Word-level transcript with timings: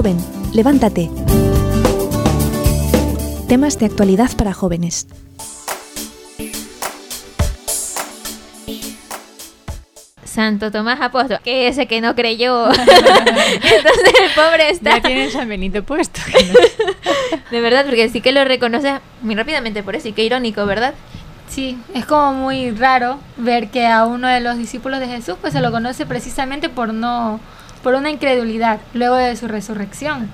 Joven, 0.00 0.16
levántate. 0.54 1.10
Temas 3.48 3.78
de 3.78 3.84
actualidad 3.84 4.30
para 4.34 4.54
jóvenes. 4.54 5.06
Santo 10.24 10.70
Tomás 10.70 11.02
Apóstol, 11.02 11.40
que 11.44 11.68
ese 11.68 11.84
que 11.84 12.00
no 12.00 12.14
creyó. 12.14 12.68
Entonces 12.70 14.14
el 14.22 14.30
pobre 14.34 14.70
está. 14.70 14.96
Ya 14.96 15.02
tiene 15.02 15.30
San 15.30 15.50
Benito 15.50 15.82
puesto. 15.82 16.18
de 17.50 17.60
verdad, 17.60 17.84
porque 17.84 18.08
sí 18.08 18.22
que 18.22 18.32
lo 18.32 18.42
reconoce 18.46 19.00
muy 19.20 19.34
rápidamente 19.34 19.82
por 19.82 19.96
eso, 19.96 20.08
y 20.08 20.12
qué 20.14 20.24
irónico, 20.24 20.64
¿verdad? 20.64 20.94
Sí, 21.50 21.76
es 21.92 22.06
como 22.06 22.32
muy 22.32 22.70
raro 22.70 23.18
ver 23.36 23.68
que 23.68 23.86
a 23.86 24.06
uno 24.06 24.28
de 24.28 24.40
los 24.40 24.56
discípulos 24.56 24.98
de 24.98 25.08
Jesús 25.08 25.34
pues 25.38 25.52
se 25.52 25.60
lo 25.60 25.70
conoce 25.70 26.06
precisamente 26.06 26.70
por 26.70 26.94
no 26.94 27.38
por 27.82 27.94
una 27.94 28.10
incredulidad 28.10 28.80
luego 28.94 29.16
de 29.16 29.36
su 29.36 29.48
resurrección. 29.48 30.28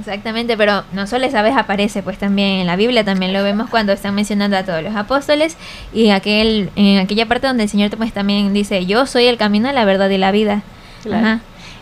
Exactamente, 0.00 0.56
pero 0.56 0.82
no 0.92 1.06
solo 1.06 1.26
esa 1.26 1.42
vez 1.42 1.56
aparece, 1.56 2.02
pues 2.02 2.18
también 2.18 2.60
en 2.60 2.66
la 2.66 2.74
Biblia 2.74 3.04
también 3.04 3.32
lo 3.32 3.44
vemos 3.44 3.70
cuando 3.70 3.92
están 3.92 4.16
mencionando 4.16 4.56
a 4.56 4.64
todos 4.64 4.82
los 4.82 4.96
apóstoles 4.96 5.56
y 5.92 6.10
aquel 6.10 6.70
en 6.74 6.98
aquella 6.98 7.26
parte 7.26 7.46
donde 7.46 7.64
el 7.64 7.68
Señor 7.68 7.96
pues 7.96 8.12
también 8.12 8.52
dice, 8.52 8.84
"Yo 8.86 9.06
soy 9.06 9.26
el 9.26 9.36
camino, 9.36 9.70
la 9.72 9.84
verdad 9.84 10.10
y 10.10 10.18
la 10.18 10.32
vida." 10.32 10.62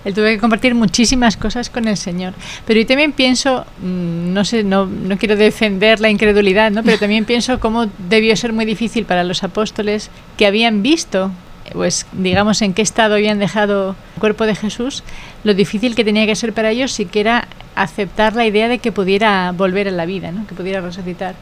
Él 0.05 0.13
tuvo 0.13 0.27
que 0.27 0.39
compartir 0.39 0.75
muchísimas 0.75 1.39
cosas 1.39 1.71
con 1.71 1.89
el 1.89 1.97
Señor. 1.97 2.35
Pero 2.67 2.79
yo 2.79 2.87
también 2.87 3.13
pienso, 3.13 3.65
mm, 3.81 4.35
no 4.35 4.45
sé, 4.45 4.63
no, 4.63 4.85
no 4.85 5.17
quiero 5.17 5.35
defender 5.35 5.99
la 6.01 6.11
incredulidad, 6.11 6.71
¿no? 6.71 6.83
pero 6.83 6.99
también 6.99 7.25
pienso 7.25 7.59
cómo 7.59 7.87
debió 8.11 8.37
ser 8.37 8.53
muy 8.53 8.67
difícil 8.67 9.07
para 9.07 9.25
los 9.25 9.43
apóstoles 9.43 10.11
que 10.37 10.47
habían 10.47 10.83
visto 10.83 11.31
pues 11.75 12.07
digamos 12.13 12.63
en 12.63 12.73
qué 12.73 12.83
estado 12.83 13.17
habían 13.17 13.41
dejado 13.41 13.97
el 14.15 14.21
cuerpo 14.21 14.47
de 14.47 14.55
Jesús, 14.55 15.03
lo 15.43 15.55
difícil 15.55 15.97
que 15.97 16.05
tenía 16.05 16.25
que 16.25 16.37
ser 16.37 16.55
para 16.55 16.71
ellos 16.71 16.93
siquiera 16.93 17.49
aceptar 17.75 18.37
la 18.37 18.47
idea 18.47 18.69
de 18.69 18.79
que 18.79 18.93
pudiera 18.93 19.53
volver 19.53 19.89
a 19.89 19.91
la 19.91 20.07
vida, 20.07 20.31
¿no? 20.31 20.47
que 20.47 20.55
pudiera 20.55 20.81
resucitar. 20.81 21.35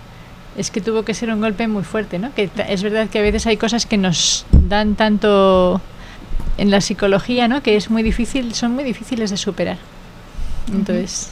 Es 0.57 0.71
que 0.71 0.81
tuvo 0.81 1.05
que 1.05 1.13
ser 1.13 1.31
un 1.31 1.41
golpe 1.41 1.69
muy 1.69 1.83
fuerte, 1.83 2.19
¿no? 2.19 2.35
Que 2.35 2.51
es 2.69 2.83
verdad 2.83 3.09
que 3.09 3.19
a 3.19 3.23
veces 3.23 3.47
hay 3.47 3.57
cosas 3.57 3.87
que 3.87 3.97
nos 3.97 4.45
dan 4.53 4.97
tanto 4.97 5.81
en 6.59 6.71
la 6.71 6.83
psicología, 6.83 7.49
¿no? 7.49 7.63
Que 7.63 7.77
es 7.77 7.91
muy 7.91 8.03
difícil, 8.03 8.55
son 8.55 8.73
muy 8.73 8.85
difíciles 8.85 9.31
de 9.31 9.39
superar. 9.39 9.79
Entonces, 10.71 11.31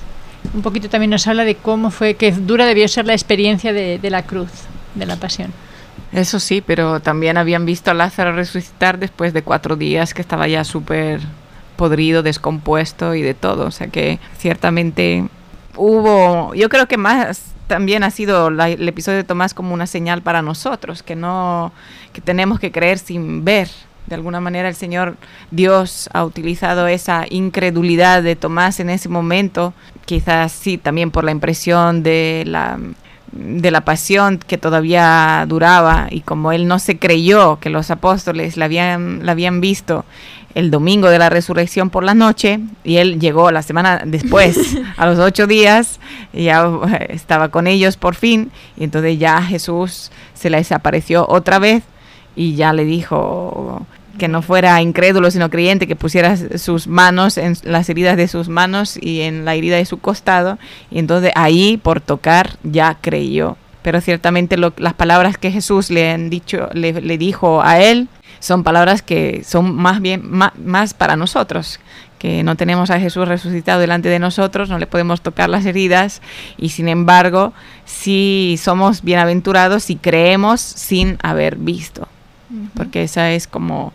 un 0.55 0.63
poquito 0.63 0.89
también 0.89 1.11
nos 1.11 1.27
habla 1.27 1.45
de 1.45 1.55
cómo 1.55 1.91
fue, 1.91 2.15
que 2.15 2.33
dura 2.33 2.65
debió 2.65 2.89
ser 2.89 3.05
la 3.05 3.13
experiencia 3.13 3.75
de, 3.75 3.99
de 3.99 4.11
la 4.11 4.23
cruz, 4.23 4.51
de 4.95 5.05
la 5.05 5.17
pasión. 5.17 5.53
Eso 6.13 6.41
sí, 6.41 6.61
pero 6.61 7.01
también 7.01 7.37
habían 7.37 7.67
visto 7.67 7.91
a 7.91 7.95
Lázaro 7.95 8.33
resucitar 8.33 8.99
después 8.99 9.33
de 9.33 9.43
cuatro 9.43 9.77
días 9.77 10.13
que 10.13 10.23
estaba 10.23 10.49
ya 10.49 10.65
súper 10.65 11.21
podrido, 11.77 12.23
descompuesto 12.23 13.15
y 13.15 13.23
de 13.23 13.35
todo. 13.35 13.67
O 13.67 13.71
sea 13.71 13.87
que 13.87 14.19
ciertamente 14.37 15.29
hubo, 15.77 16.53
yo 16.55 16.69
creo 16.69 16.87
que 16.87 16.97
más 16.97 17.43
también 17.69 18.03
ha 18.03 18.11
sido 18.11 18.49
el 18.49 18.89
episodio 18.89 19.19
de 19.19 19.25
Tomás 19.25 19.55
como 19.55 19.73
una 19.73 19.87
señal 19.87 20.23
para 20.23 20.43
nosotros, 20.43 21.05
que 21.05 21.15
no, 21.15 21.73
que 22.13 22.21
tenemos 22.21 22.59
que 22.59 22.73
creer 22.73 22.99
sin 22.99 23.45
ver. 23.45 23.69
De 24.09 24.17
alguna 24.17 24.41
manera 24.41 24.69
el 24.69 24.75
Señor 24.75 25.17
Dios 25.53 26.11
ha 26.13 26.25
utilizado 26.25 26.89
esa 26.89 27.27
incredulidad 27.31 28.25
de 28.25 28.35
Tomás 28.35 28.81
en 28.81 28.91
ese 28.91 29.09
momento, 29.09 29.73
quizás 30.05 30.51
sí 30.51 30.79
también 30.79 31.13
por 31.13 31.23
la 31.23 31.31
impresión 31.31 32.03
de 32.03 32.43
la 32.45 32.77
de 33.33 33.71
la 33.71 33.83
pasión 33.83 34.39
que 34.39 34.59
todavía 34.59 35.45
duraba 35.49 36.09
y 36.11 36.21
como 36.23 36.53
él 36.53 36.67
no 36.67 36.79
se 36.79 36.99
creyó 36.99 37.59
que 37.61 37.71
los 37.71 37.91
apóstoles 37.91 38.57
la 38.57 38.65
habían, 38.65 39.25
la 39.25 39.33
habían 39.33 39.61
visto 39.61 40.05
el 40.55 40.71
domingo 40.71 41.09
de 41.09 41.19
la 41.19 41.31
resurrección 41.31 41.91
por 41.91 42.03
la 42.03 42.15
noche 42.15 42.61
y 42.83 42.97
él 42.97 43.21
llegó 43.21 43.51
la 43.51 43.63
semana 43.63 44.03
después, 44.05 44.59
a 44.97 45.07
los 45.07 45.19
ocho 45.19 45.47
días, 45.47 46.01
y 46.33 46.45
ya 46.45 46.69
estaba 47.09 47.51
con 47.51 47.67
ellos 47.67 47.97
por 47.97 48.15
fin 48.15 48.51
y 48.77 48.85
entonces 48.85 49.19
ya 49.19 49.41
Jesús 49.43 50.11
se 50.35 50.51
les 50.51 50.73
apareció 50.73 51.27
otra 51.29 51.59
vez 51.59 51.85
y 52.35 52.55
ya 52.55 52.73
le 52.73 52.85
dijo 52.85 53.87
que 54.21 54.29
no 54.29 54.43
fuera 54.43 54.81
incrédulo 54.83 55.31
sino 55.31 55.49
creyente, 55.49 55.89
que 55.89 55.97
pusiera 55.97 56.37
sus 56.59 56.87
manos 56.87 57.39
en 57.39 57.57
las 57.65 57.89
heridas 57.89 58.19
de 58.19 58.29
sus 58.29 58.51
manos 58.51 58.99
y 59.01 59.23
en 59.23 59.47
la 59.47 59.55
herida 59.55 59.77
de 59.77 59.87
su 59.87 59.99
costado. 59.99 60.59
Y 60.91 60.99
entonces 60.99 61.33
ahí 61.35 61.79
por 61.79 62.03
tocar 62.03 62.59
ya 62.63 62.99
creyó. 63.01 63.57
Pero 63.83 64.03
ciertamente 64.03 64.59
las 64.59 64.93
palabras 64.93 65.39
que 65.39 65.51
Jesús 65.51 65.91
le, 65.91 66.11
han 66.11 66.29
dicho, 66.29 66.69
le, 66.75 66.93
dijo 67.17 67.63
a 67.63 67.81
él 67.81 68.09
son 68.41 68.63
palabras 68.63 69.01
que 69.01 69.43
son 69.43 69.75
más 69.75 70.03
bien 70.03 70.23
más, 70.31 70.93
para 70.93 71.17
nosotros, 71.17 71.81
que 72.19 72.43
no 72.43 72.57
tenemos 72.57 72.91
a 72.91 73.01
Jesús 73.01 73.27
resucitado 73.27 73.81
delante 73.81 74.11
de 74.11 74.19
nosotros, 74.19 74.69
no 74.69 74.79
le 74.79 74.87
podemos 74.87 75.23
tocar 75.23 75.49
las 75.49 75.65
heridas 75.65 76.21
y 76.59 76.69
sin 76.71 76.89
embargo 76.89 77.55
sí 77.87 78.59
somos 78.63 79.03
bienaventurados 79.03 79.85
si 79.85 79.97
creemos 79.97 80.61
sin 80.61 81.17
haber 81.23 81.57
visto 81.57 82.07
porque 82.75 83.03
esa 83.03 83.33
es 83.33 83.47
como 83.47 83.93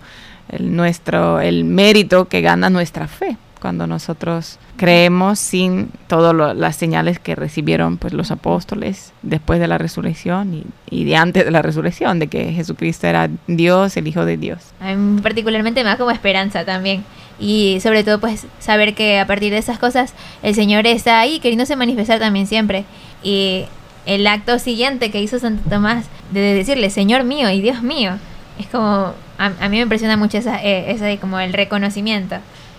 el, 0.50 0.76
nuestro, 0.76 1.40
el 1.40 1.64
mérito 1.66 2.26
que 2.26 2.42
gana 2.42 2.70
nuestra 2.70 3.08
fe 3.08 3.38
cuando 3.66 3.88
nosotros 3.88 4.60
creemos 4.78 5.40
sin 5.40 5.90
todas 6.08 6.56
las 6.56 6.76
señales 6.76 7.18
que 7.18 7.34
recibieron 7.34 7.98
pues 7.98 8.14
los 8.14 8.30
apóstoles 8.30 9.12
después 9.24 9.60
de 9.60 9.68
la 9.68 9.80
resurrección 9.80 10.66
y, 10.92 11.04
de 11.04 11.16
antes 11.16 11.46
de 11.46 11.50
la 11.50 11.64
resurrección, 11.64 12.20
de 12.20 12.28
que 12.28 12.54
Jesucristo 12.54 13.08
era 13.08 13.28
Dios, 13.48 13.98
el 13.98 14.08
Hijo 14.08 14.24
de 14.24 14.38
Dios. 14.38 14.60
A 14.80 14.94
mí 14.94 15.20
particularmente 15.20 15.84
me 15.84 15.90
da 15.90 15.98
como 15.98 16.12
esperanza 16.12 16.64
también 16.64 17.04
y 17.40 17.80
sobre 17.82 18.04
todo 18.04 18.20
pues 18.20 18.46
saber 18.60 18.94
que 18.94 19.20
a 19.20 19.26
partir 19.26 19.52
de 19.52 19.58
esas 19.58 19.80
cosas 19.80 20.14
el 20.44 20.54
Señor 20.54 20.86
está 20.86 21.20
ahí 21.20 21.40
queriéndose 21.40 21.76
manifestar 21.76 22.20
también 22.20 22.46
siempre 22.46 22.86
y 23.24 23.66
el 24.06 24.28
acto 24.28 24.60
siguiente 24.60 25.10
que 25.10 25.24
hizo 25.24 25.40
Santo 25.40 25.68
Tomás 25.68 26.06
de 26.32 26.54
decirle 26.54 26.92
Señor 26.92 27.24
mío 27.24 27.50
y 27.50 27.62
Dios 27.62 27.82
mío 27.82 28.20
es 28.60 28.68
como, 28.68 29.14
a, 29.38 29.50
mí 29.50 29.78
me 29.78 29.82
impresiona 29.82 30.18
mucho 30.18 30.38
esa, 30.38 30.64
eh, 30.64 30.92
esa 30.92 31.20
como 31.20 31.40
el 31.40 31.54
reconocimiento, 31.54 32.38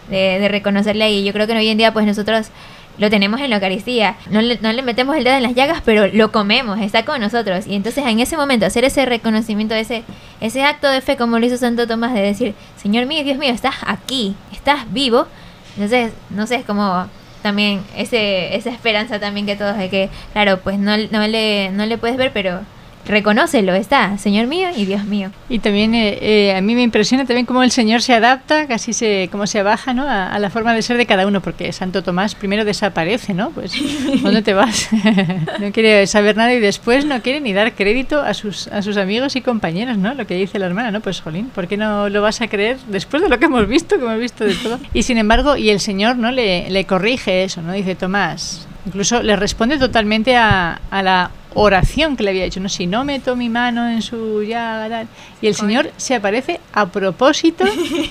de, 0.09 0.38
de 0.38 0.48
reconocerle 0.48 1.10
y 1.10 1.25
yo 1.25 1.32
creo 1.32 1.47
que 1.47 1.53
hoy 1.56 1.69
en 1.69 1.78
día 1.78 1.92
pues 1.92 2.06
nosotros 2.06 2.50
lo 2.98 3.10
tenemos 3.10 3.41
en 3.41 3.50
la 3.50 3.56
Eucaristía, 3.56 4.16
no 4.31 4.41
le, 4.41 4.59
no 4.60 4.72
le 4.72 4.82
metemos 4.82 5.16
el 5.16 5.25
dedo 5.25 5.36
en 5.36 5.42
las 5.42 5.54
llagas, 5.54 5.82
pero 5.84 6.06
lo 6.06 6.32
comemos, 6.32 6.81
está 6.81 7.04
con 7.04 7.20
nosotros. 7.20 7.66
Y 7.66 7.75
entonces 7.75 8.04
en 8.06 8.20
ese 8.20 8.36
momento 8.36 8.66
hacer 8.66 8.84
ese 8.84 9.04
reconocimiento, 9.04 9.75
ese, 9.75 10.03
ese 10.41 10.65
acto 10.65 10.88
de 10.88 11.00
fe 11.00 11.16
como 11.16 11.38
lo 11.38 11.47
hizo 11.47 11.56
Santo 11.56 11.86
Tomás, 11.86 12.15
de 12.15 12.22
decir, 12.22 12.54
Señor 12.76 13.06
mío, 13.06 13.22
Dios 13.22 13.38
mío, 13.38 13.53
estás 13.53 13.75
aquí, 13.86 14.34
estás 14.53 14.91
vivo. 14.92 15.26
Entonces, 15.75 16.12
no 16.31 16.47
sé, 16.47 16.56
es 16.56 16.65
como 16.65 17.06
también 17.42 17.82
ese, 17.97 18.56
esa 18.56 18.70
esperanza 18.70 19.20
también 19.20 19.47
que 19.47 19.56
todos 19.56 19.76
de 19.76 19.91
que, 19.91 20.09
claro, 20.32 20.60
pues 20.60 20.78
no, 20.78 20.97
no, 20.97 21.26
le, 21.26 21.70
no 21.72 21.84
le 21.84 21.98
puedes 21.98 22.16
ver, 22.16 22.32
pero 22.32 22.60
reconócelo, 23.06 23.74
está, 23.74 24.18
Señor 24.18 24.46
mío 24.46 24.68
y 24.76 24.84
Dios 24.84 25.04
mío. 25.04 25.30
Y 25.48 25.60
también 25.60 25.94
eh, 25.94 26.18
eh, 26.20 26.56
a 26.56 26.60
mí 26.60 26.74
me 26.74 26.82
impresiona 26.82 27.24
también 27.24 27.46
cómo 27.46 27.62
el 27.62 27.70
Señor 27.70 28.02
se 28.02 28.14
adapta, 28.14 28.66
casi 28.66 28.92
se, 28.92 29.28
cómo 29.30 29.46
se 29.46 29.62
baja 29.62 29.94
¿no? 29.94 30.06
A, 30.08 30.38
la 30.38 30.50
forma 30.50 30.74
de 30.74 30.82
ser 30.82 30.96
de 30.96 31.06
cada 31.06 31.26
uno, 31.26 31.40
porque 31.40 31.72
Santo 31.72 32.02
Tomás 32.02 32.34
primero 32.34 32.64
desaparece, 32.64 33.34
¿no? 33.34 33.50
Pues, 33.50 33.72
¿dónde 34.22 34.42
te 34.42 34.54
vas? 34.54 34.88
no 35.60 35.72
quiere 35.72 36.06
saber 36.06 36.36
nada 36.36 36.52
y 36.52 36.60
después 36.60 37.04
no 37.04 37.20
quiere 37.22 37.40
ni 37.40 37.52
dar 37.52 37.74
crédito 37.74 38.20
a 38.20 38.34
sus, 38.34 38.68
a 38.68 38.82
sus 38.82 38.96
amigos 38.96 39.36
y 39.36 39.40
compañeros, 39.40 39.96
¿no? 39.98 40.14
Lo 40.14 40.26
que 40.26 40.34
dice 40.34 40.58
la 40.58 40.66
hermana, 40.66 40.90
¿no? 40.90 41.00
Pues, 41.00 41.20
Jolín, 41.20 41.48
¿por 41.48 41.68
qué 41.68 41.76
no 41.76 42.08
lo 42.08 42.22
vas 42.22 42.40
a 42.40 42.48
creer 42.48 42.78
después 42.88 43.22
de 43.22 43.28
lo 43.28 43.38
que 43.38 43.46
hemos 43.46 43.66
visto, 43.68 43.96
que 43.96 44.04
hemos 44.04 44.18
visto 44.18 44.44
de 44.44 44.54
todo? 44.54 44.78
Y 44.92 45.02
sin 45.02 45.18
embargo, 45.18 45.56
y 45.56 45.70
el 45.70 45.80
Señor, 45.80 46.16
¿no? 46.16 46.30
Le, 46.30 46.70
le 46.70 46.84
corrige 46.84 47.44
eso, 47.44 47.62
¿no? 47.62 47.72
Dice, 47.72 47.94
Tomás, 47.94 48.66
incluso 48.86 49.22
le 49.22 49.36
responde 49.36 49.78
totalmente 49.78 50.36
a, 50.36 50.80
a 50.90 51.02
la 51.02 51.30
oración 51.58 52.16
que 52.16 52.22
le 52.22 52.30
había 52.30 52.44
hecho, 52.44 52.60
no 52.60 52.68
si 52.68 52.86
no 52.86 53.04
meto 53.04 53.34
mi 53.34 53.48
mano 53.48 53.88
en 53.88 54.03
su 54.03 54.42
llaga 54.42 55.06
y 55.41 55.47
el 55.47 55.54
Señor 55.54 55.91
se 55.97 56.14
aparece 56.14 56.60
a 56.74 56.86
propósito 56.86 57.64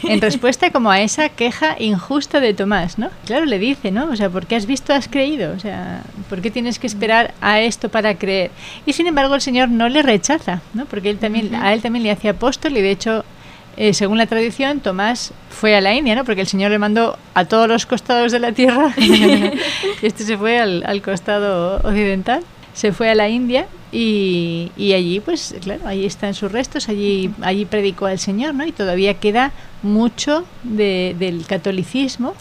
en 0.03 0.19
respuesta 0.19 0.71
como 0.71 0.89
a 0.89 0.99
esa 0.99 1.29
queja 1.29 1.75
injusta 1.79 2.39
de 2.39 2.55
Tomás, 2.55 2.97
¿no? 2.97 3.09
Claro, 3.25 3.45
le 3.45 3.59
dice, 3.59 3.91
¿no? 3.91 4.09
O 4.09 4.15
sea, 4.15 4.31
¿por 4.31 4.47
qué 4.47 4.55
has 4.55 4.65
visto 4.65 4.93
has 4.93 5.07
creído? 5.07 5.53
O 5.53 5.59
sea, 5.59 6.01
¿por 6.27 6.41
qué 6.41 6.49
tienes 6.49 6.79
que 6.79 6.87
esperar 6.87 7.35
a 7.39 7.61
esto 7.61 7.89
para 7.89 8.15
creer? 8.15 8.49
Y 8.87 8.93
sin 8.93 9.05
embargo 9.05 9.35
el 9.35 9.41
Señor 9.41 9.69
no 9.69 9.89
le 9.89 10.01
rechaza, 10.01 10.61
¿no? 10.73 10.85
Porque 10.85 11.11
él 11.11 11.19
también 11.19 11.53
a 11.53 11.71
él 11.73 11.83
también 11.83 12.01
le 12.01 12.11
hace 12.11 12.29
apóstol 12.29 12.75
y 12.75 12.81
de 12.81 12.91
hecho 12.91 13.23
eh, 13.77 13.93
según 13.93 14.17
la 14.17 14.25
tradición, 14.25 14.79
Tomás 14.79 15.33
fue 15.49 15.75
a 15.75 15.81
la 15.81 15.93
India, 15.93 16.15
¿no? 16.15 16.23
Porque 16.23 16.41
el 16.41 16.47
Señor 16.47 16.71
le 16.71 16.79
mandó 16.79 17.17
a 17.33 17.45
todos 17.45 17.67
los 17.67 17.85
costados 17.85 18.31
de 18.31 18.39
la 18.39 18.53
tierra 18.53 18.93
este 20.01 20.23
se 20.23 20.37
fue 20.37 20.59
al, 20.59 20.83
al 20.85 21.01
costado 21.01 21.77
occidental 21.83 22.41
se 22.75 22.91
fue 22.91 23.09
a 23.09 23.15
la 23.15 23.29
India 23.29 23.67
y, 23.91 24.71
y, 24.75 24.93
allí, 24.93 25.21
pues 25.21 25.55
claro, 25.61 25.87
ahí 25.87 26.05
están 26.05 26.33
sus 26.33 26.51
restos, 26.51 26.89
allí, 26.89 27.31
allí 27.41 27.65
predicó 27.65 28.05
al 28.05 28.19
Señor, 28.19 28.53
¿no? 28.53 28.65
Y 28.65 28.73
todavía 28.73 29.15
queda 29.15 29.53
mucho 29.81 30.43
de, 30.63 31.15
del 31.17 31.45
catolicismo 31.45 32.35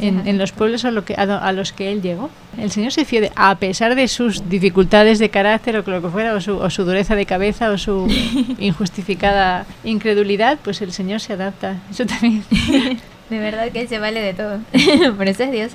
en, 0.00 0.28
en, 0.28 0.38
los 0.38 0.52
pueblos 0.52 0.84
a, 0.84 0.90
lo 0.90 1.04
que, 1.04 1.14
a, 1.14 1.52
los 1.52 1.72
que 1.72 1.90
él 1.90 2.02
llegó. 2.02 2.28
El 2.58 2.70
Señor 2.70 2.92
se 2.92 3.06
fió, 3.06 3.22
de, 3.22 3.32
a 3.34 3.56
pesar 3.56 3.94
de 3.94 4.06
sus 4.06 4.48
dificultades 4.50 5.18
de 5.18 5.30
carácter 5.30 5.76
o 5.76 5.90
lo 5.90 6.02
que 6.02 6.08
fuera, 6.10 6.34
o 6.34 6.40
su, 6.42 6.58
o 6.58 6.68
su 6.68 6.84
dureza 6.84 7.16
de 7.16 7.24
cabeza 7.24 7.70
o 7.70 7.78
su 7.78 8.06
injustificada 8.58 9.66
incredulidad, 9.82 10.58
pues 10.62 10.82
el 10.82 10.92
Señor 10.92 11.20
se 11.20 11.32
adapta. 11.32 11.78
Eso 11.90 12.04
también. 12.04 12.44
De 13.30 13.38
verdad 13.38 13.72
que 13.72 13.80
Él 13.80 13.88
se 13.88 13.98
vale 13.98 14.20
de 14.20 14.34
todo. 14.34 14.60
Por 15.16 15.26
eso 15.26 15.44
es 15.44 15.50
Dios. 15.50 15.72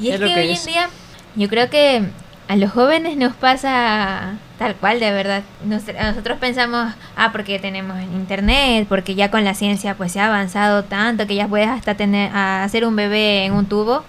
Y 0.00 0.10
es, 0.10 0.20
que, 0.20 0.26
que 0.26 0.40
hoy 0.40 0.50
es. 0.50 0.64
en 0.64 0.72
día, 0.72 0.88
yo 1.34 1.48
creo 1.48 1.68
que 1.68 2.04
a 2.48 2.56
los 2.56 2.70
jóvenes 2.72 3.16
nos 3.16 3.34
pasa 3.34 4.34
tal 4.58 4.74
cual, 4.76 4.98
de 5.00 5.12
verdad. 5.12 5.42
Nos- 5.64 5.84
nosotros 5.86 6.38
pensamos, 6.38 6.92
ah, 7.16 7.30
porque 7.30 7.58
tenemos 7.58 8.00
internet, 8.02 8.86
porque 8.88 9.14
ya 9.14 9.30
con 9.30 9.44
la 9.44 9.54
ciencia 9.54 9.94
pues 9.94 10.12
se 10.12 10.20
ha 10.20 10.26
avanzado 10.26 10.82
tanto 10.84 11.26
que 11.26 11.34
ya 11.34 11.46
puedes 11.46 11.68
hasta 11.68 11.94
tener, 11.94 12.30
hacer 12.34 12.84
un 12.86 12.96
bebé 12.96 13.44
en 13.44 13.52
un 13.52 13.66
tubo. 13.66 14.02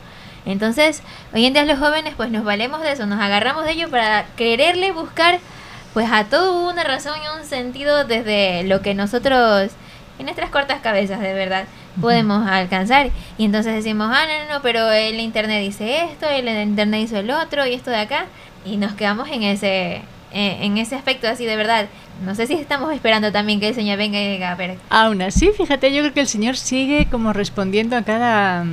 Entonces, 0.46 1.04
hoy 1.34 1.46
en 1.46 1.54
día 1.54 1.66
los 1.66 1.78
jóvenes 1.80 2.14
pues 2.16 2.32
nos 2.32 2.44
valemos 2.44 2.82
de 2.82 2.94
eso, 2.94 3.06
nos 3.06 3.20
agarramos 3.22 3.66
de 3.66 3.72
ello 3.74 3.90
para 3.90 4.26
quererle 4.38 4.92
buscar 4.94 5.40
pues 5.94 6.08
a 6.12 6.24
todo 6.24 6.70
una 6.70 6.84
razón 6.84 7.16
y 7.24 7.40
un 7.40 7.46
sentido 7.46 8.06
desde 8.06 8.64
lo 8.64 8.82
que 8.82 8.94
nosotros 8.96 9.72
en 10.18 10.26
nuestras 10.26 10.50
cortas 10.50 10.80
cabezas 10.82 11.20
de 11.20 11.34
verdad 11.34 11.66
podemos 12.02 12.48
alcanzar. 12.48 13.10
Y 13.38 13.46
entonces 13.46 13.74
decimos 13.74 14.10
ah 14.12 14.26
no 14.26 14.46
no 14.46 14.54
no 14.54 14.62
pero 14.62 14.92
el 14.92 15.20
internet 15.20 15.62
dice 15.62 16.04
esto 16.04 16.28
el 16.28 16.48
internet 16.48 17.02
hizo 17.04 17.18
el 17.18 17.32
otro 17.32 17.66
y 17.66 17.74
esto 17.74 17.92
de 17.92 17.98
acá 17.98 18.26
y 18.66 18.78
nos 18.78 18.94
quedamos 18.94 19.30
en 19.30 19.44
ese 19.44 20.02
eh, 20.32 20.58
en 20.62 20.78
ese 20.78 20.96
aspecto 20.96 21.28
así 21.28 21.46
de 21.46 21.56
verdad. 21.56 21.88
No 22.24 22.36
sé 22.36 22.48
si 22.48 22.54
estamos 22.54 22.94
esperando 22.94 23.32
también 23.32 23.60
que 23.60 23.70
el 23.70 23.76
señor 23.76 23.98
venga 23.98 24.20
y 24.22 24.34
diga 24.34 24.52
a 24.52 24.56
ver 24.56 24.78
Aún 24.90 25.22
así, 25.22 25.52
fíjate, 25.56 25.94
yo 25.94 26.02
creo 26.02 26.14
que 26.14 26.20
el 26.20 26.28
Señor 26.28 26.58
sigue 26.58 27.08
como 27.10 27.32
respondiendo 27.32 27.96
a 27.96 28.02
cada 28.04 28.66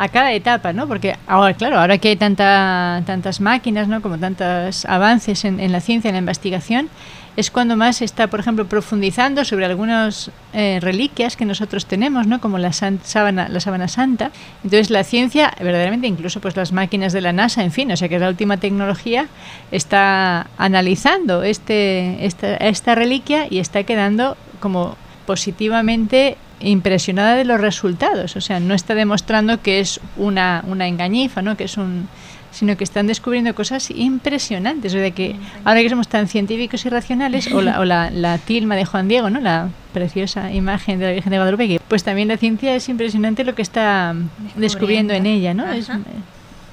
a 0.00 0.08
cada 0.08 0.32
etapa, 0.32 0.72
¿no? 0.72 0.88
Porque 0.88 1.14
ahora, 1.26 1.52
claro, 1.52 1.78
ahora 1.78 1.98
que 1.98 2.08
hay 2.08 2.16
tanta, 2.16 3.02
tantas 3.04 3.38
máquinas, 3.42 3.86
¿no? 3.86 4.00
Como 4.00 4.16
tantos 4.16 4.86
avances 4.86 5.44
en, 5.44 5.70
la 5.70 5.80
ciencia, 5.80 6.08
en 6.08 6.14
la 6.14 6.20
investigación, 6.20 6.88
es 7.36 7.50
cuando 7.50 7.76
más 7.76 7.98
se 7.98 8.06
está, 8.06 8.26
por 8.28 8.40
ejemplo, 8.40 8.64
profundizando 8.66 9.44
sobre 9.44 9.66
algunas 9.66 10.30
eh, 10.54 10.78
reliquias 10.80 11.36
que 11.36 11.44
nosotros 11.44 11.84
tenemos, 11.84 12.26
¿no? 12.26 12.40
Como 12.40 12.56
la, 12.56 12.72
sábana, 12.72 13.50
la 13.50 13.60
sábana 13.60 13.88
santa. 13.88 14.30
Entonces 14.64 14.88
la 14.88 15.04
ciencia, 15.04 15.52
verdaderamente, 15.60 16.06
incluso 16.06 16.40
pues 16.40 16.56
las 16.56 16.72
máquinas 16.72 17.12
de 17.12 17.20
la 17.20 17.34
NASA, 17.34 17.62
en 17.62 17.70
fin, 17.70 17.92
o 17.92 17.96
sea 17.98 18.08
que 18.08 18.18
la 18.18 18.30
última 18.30 18.56
tecnología 18.56 19.26
está 19.70 20.46
analizando 20.56 21.42
este, 21.42 22.24
esta, 22.24 22.56
esta 22.56 22.94
reliquia 22.94 23.48
y 23.50 23.58
está 23.58 23.82
quedando 23.82 24.38
como 24.60 24.96
positivamente 25.26 26.38
impresionada 26.60 27.36
de 27.36 27.44
los 27.44 27.60
resultados. 27.60 28.36
O 28.36 28.40
sea, 28.40 28.60
no 28.60 28.74
está 28.74 28.94
demostrando 28.94 29.60
que 29.60 29.80
es 29.80 30.00
una, 30.16 30.62
una 30.66 30.86
engañifa, 30.86 31.42
¿no? 31.42 31.56
que 31.56 31.64
es 31.64 31.76
un 31.76 32.08
sino 32.52 32.76
que 32.76 32.84
están 32.84 33.06
descubriendo 33.06 33.54
cosas 33.54 33.90
impresionantes. 33.90 34.92
O 34.94 34.98
sea, 34.98 35.10
que 35.12 35.36
ahora 35.64 35.82
que 35.82 35.88
somos 35.88 36.08
tan 36.08 36.28
científicos 36.28 36.84
y 36.84 36.88
racionales, 36.88 37.52
o 37.52 37.60
la, 37.60 37.80
o 37.80 37.84
la, 37.84 38.10
la 38.10 38.38
tilma 38.38 38.76
de 38.76 38.84
Juan 38.84 39.08
Diego, 39.08 39.30
¿no? 39.30 39.40
la 39.40 39.68
preciosa 39.92 40.52
imagen 40.52 40.98
de 40.98 41.06
la 41.06 41.12
Virgen 41.12 41.30
de 41.30 41.36
Guadalupe, 41.36 41.80
pues 41.88 42.04
también 42.04 42.28
la 42.28 42.36
ciencia 42.36 42.74
es 42.74 42.88
impresionante 42.88 43.44
lo 43.44 43.54
que 43.54 43.62
está 43.62 44.14
descubriendo, 44.56 45.14
en 45.14 45.26
ella. 45.26 45.54
¿no? 45.54 45.70
Es, 45.70 45.90
Ajá. 45.90 46.00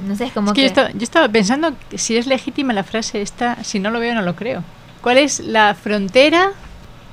no 0.07 0.15
sé 0.15 0.25
es 0.25 0.31
como 0.31 0.47
es 0.47 0.53
que 0.53 0.61
que 0.61 0.63
yo 0.63 0.67
estaba, 0.67 0.91
yo 0.91 1.03
estaba 1.03 1.29
pensando 1.29 1.73
si 1.95 2.17
es 2.17 2.27
legítima 2.27 2.73
la 2.73 2.83
frase 2.83 3.21
esta, 3.21 3.63
si 3.63 3.79
no 3.79 3.91
lo 3.91 3.99
veo 3.99 4.15
no 4.15 4.21
lo 4.21 4.35
creo. 4.35 4.63
¿Cuál 5.01 5.19
es 5.19 5.39
la 5.39 5.75
frontera 5.75 6.51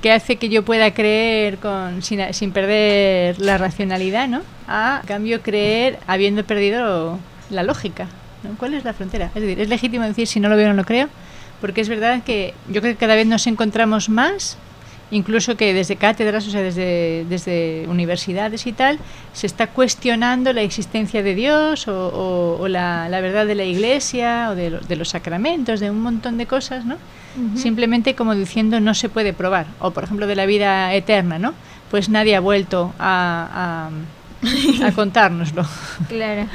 que 0.01 0.11
hace 0.11 0.35
que 0.35 0.49
yo 0.49 0.63
pueda 0.63 0.93
creer 0.93 1.57
con 1.57 2.01
sin, 2.03 2.33
sin 2.33 2.51
perder 2.51 3.39
la 3.39 3.57
racionalidad, 3.57 4.27
¿no? 4.27 4.41
A 4.67 5.01
cambio 5.07 5.41
creer 5.41 5.99
habiendo 6.07 6.43
perdido 6.43 7.19
la 7.49 7.63
lógica. 7.63 8.07
¿no? 8.43 8.57
¿Cuál 8.57 8.73
es 8.73 8.83
la 8.83 8.93
frontera? 8.93 9.31
Es 9.33 9.41
decir, 9.41 9.59
es 9.59 9.69
legítimo 9.69 10.05
decir 10.05 10.27
si 10.27 10.39
no 10.39 10.49
lo 10.49 10.57
veo 10.57 10.67
no 10.67 10.75
lo 10.75 10.83
creo, 10.83 11.09
porque 11.61 11.81
es 11.81 11.89
verdad 11.89 12.23
que 12.23 12.53
yo 12.69 12.81
creo 12.81 12.93
que 12.93 12.99
cada 12.99 13.15
vez 13.15 13.27
nos 13.27 13.47
encontramos 13.47 14.09
más 14.09 14.57
incluso 15.15 15.55
que 15.55 15.73
desde 15.73 15.95
cátedras, 15.95 16.45
o 16.47 16.51
sea, 16.51 16.61
desde, 16.61 17.25
desde 17.29 17.85
universidades 17.87 18.67
y 18.67 18.73
tal, 18.73 18.99
se 19.33 19.47
está 19.47 19.67
cuestionando 19.67 20.51
la 20.53 20.61
existencia 20.61 21.23
de 21.23 21.33
Dios 21.35 21.87
o, 21.87 21.93
o- 22.07 22.61
o 22.61 22.67
la, 22.67 23.07
la 23.09 23.21
verdad 23.21 23.45
de 23.45 23.55
la 23.55 23.63
Iglesia 23.63 24.49
o 24.51 24.55
de, 24.55 24.69
lo- 24.71 24.79
de 24.81 24.95
los 24.95 25.09
sacramentos, 25.09 25.79
de 25.79 25.89
un 25.89 26.01
montón 26.01 26.37
de 26.37 26.45
cosas, 26.45 26.85
¿no? 26.85 26.97
Simplemente 27.57 28.15
como 28.15 28.33
diciendo 28.33 28.79
no 28.79 28.93
se 28.93 29.09
puede 29.09 29.33
probar. 29.33 29.65
O 29.81 29.91
por 29.91 30.03
ejemplo 30.05 30.25
de 30.25 30.35
la 30.35 30.45
vida 30.45 30.93
eterna, 30.93 31.37
¿no? 31.37 31.53
Pues 31.91 32.07
nadie 32.07 32.33
ha 32.35 32.39
vuelto 32.39 32.93
a, 32.97 33.89
a, 34.81 34.87
a 34.87 34.91
contárnoslo. 34.93 35.65
claro 36.07 36.47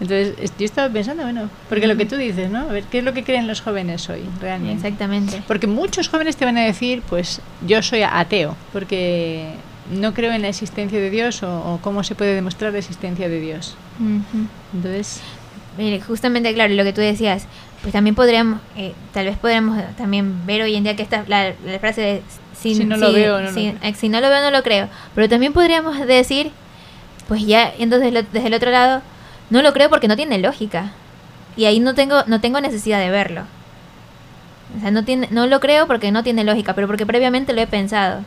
Entonces, 0.00 0.34
es- 0.40 0.52
yo 0.58 0.64
estaba 0.66 0.92
pensando, 0.92 1.22
bueno, 1.22 1.48
porque 1.68 1.86
lo 1.86 1.96
que 1.96 2.04
tú 2.06 2.16
dices, 2.16 2.50
¿no? 2.50 2.60
A 2.60 2.64
ver, 2.72 2.84
¿qué 2.84 2.98
es 2.98 3.04
lo 3.04 3.14
que 3.14 3.24
creen 3.24 3.46
los 3.46 3.60
jóvenes 3.62 4.08
hoy 4.10 4.24
realmente? 4.40 4.74
exactamente 4.86 5.42
Porque 5.48 5.66
muchos 5.66 6.08
jóvenes 6.08 6.36
te 6.36 6.44
van 6.44 6.58
a 6.58 6.64
decir, 6.64 7.02
pues 7.08 7.40
yo 7.66 7.82
soy 7.82 8.02
ateo, 8.02 8.56
porque 8.72 9.52
no 9.90 10.12
creo 10.14 10.32
en 10.32 10.42
la 10.42 10.48
existencia 10.48 10.98
de 10.98 11.08
Dios 11.10 11.42
o, 11.42 11.74
o 11.74 11.78
cómo 11.80 12.02
se 12.04 12.14
puede 12.14 12.34
demostrar 12.34 12.72
la 12.72 12.78
existencia 12.78 13.28
de 13.28 13.40
Dios. 13.40 13.74
Entonces, 14.74 15.20
Mire, 15.78 16.00
justamente, 16.00 16.54
claro, 16.54 16.72
lo 16.72 16.84
que 16.84 16.94
tú 16.94 17.02
decías, 17.02 17.46
pues 17.82 17.92
también 17.92 18.14
podríamos, 18.14 18.60
eh, 18.78 18.94
tal 19.12 19.26
vez 19.26 19.36
podríamos 19.36 19.78
también 19.98 20.46
ver 20.46 20.62
hoy 20.62 20.74
en 20.74 20.84
día 20.84 20.96
que 20.96 21.02
esta, 21.02 21.24
la, 21.28 21.52
la 21.66 21.78
frase 21.78 22.00
de 22.00 22.22
Si 22.58 22.82
no 22.82 22.96
lo 22.96 23.12
veo, 23.12 23.36
no 23.38 23.44
lo 23.44 23.52
si, 23.52 23.68
creo. 23.72 23.78
eh, 23.82 23.94
si 23.94 24.08
no 24.08 24.22
lo 24.22 24.30
veo, 24.30 24.40
no 24.40 24.50
lo 24.50 24.62
creo. 24.62 24.88
Pero 25.14 25.28
también 25.28 25.52
podríamos 25.52 25.98
decir, 26.06 26.50
pues 27.28 27.44
ya, 27.46 27.70
entonces 27.78 28.10
lo- 28.14 28.22
desde 28.22 28.46
el 28.46 28.54
otro 28.54 28.70
lado, 28.70 29.02
no 29.50 29.62
lo 29.62 29.72
creo 29.72 29.90
porque 29.90 30.08
no 30.08 30.16
tiene 30.16 30.38
lógica. 30.38 30.92
Y 31.56 31.64
ahí 31.64 31.80
no 31.80 31.94
tengo, 31.94 32.24
no 32.26 32.40
tengo 32.40 32.60
necesidad 32.60 32.98
de 32.98 33.10
verlo. 33.10 33.42
O 34.76 34.80
sea, 34.80 34.90
no, 34.90 35.04
tiene, 35.04 35.28
no 35.30 35.46
lo 35.46 35.60
creo 35.60 35.86
porque 35.86 36.10
no 36.10 36.22
tiene 36.22 36.44
lógica, 36.44 36.74
pero 36.74 36.86
porque 36.86 37.06
previamente 37.06 37.52
lo 37.52 37.60
he 37.60 37.66
pensado. 37.66 38.22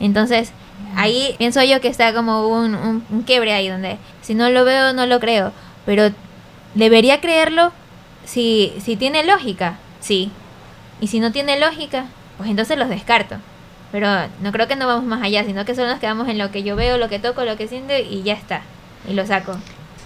Entonces, 0.00 0.52
ahí 0.96 1.34
pienso 1.38 1.62
yo 1.62 1.80
que 1.80 1.88
está 1.88 2.12
como 2.12 2.48
un, 2.48 2.74
un, 2.74 3.22
quiebre 3.22 3.52
ahí, 3.52 3.68
donde 3.68 3.98
si 4.20 4.34
no 4.34 4.50
lo 4.50 4.64
veo, 4.64 4.92
no 4.92 5.06
lo 5.06 5.18
creo. 5.18 5.52
Pero 5.86 6.10
debería 6.74 7.20
creerlo 7.20 7.72
si, 8.24 8.74
si 8.80 8.96
tiene 8.96 9.24
lógica, 9.24 9.78
sí. 10.00 10.30
Y 11.00 11.08
si 11.08 11.18
no 11.18 11.32
tiene 11.32 11.58
lógica, 11.58 12.06
pues 12.36 12.48
entonces 12.50 12.78
los 12.78 12.88
descarto. 12.88 13.36
Pero 13.90 14.08
no 14.40 14.52
creo 14.52 14.68
que 14.68 14.76
no 14.76 14.86
vamos 14.86 15.04
más 15.04 15.22
allá, 15.22 15.44
sino 15.44 15.64
que 15.64 15.74
solo 15.74 15.88
nos 15.88 15.98
quedamos 15.98 16.28
en 16.28 16.38
lo 16.38 16.50
que 16.50 16.62
yo 16.62 16.76
veo, 16.76 16.96
lo 16.96 17.08
que 17.08 17.18
toco, 17.18 17.44
lo 17.44 17.56
que 17.56 17.68
siento 17.68 17.94
y 17.96 18.22
ya 18.22 18.34
está. 18.34 18.62
Y 19.08 19.14
lo 19.14 19.26
saco. 19.26 19.56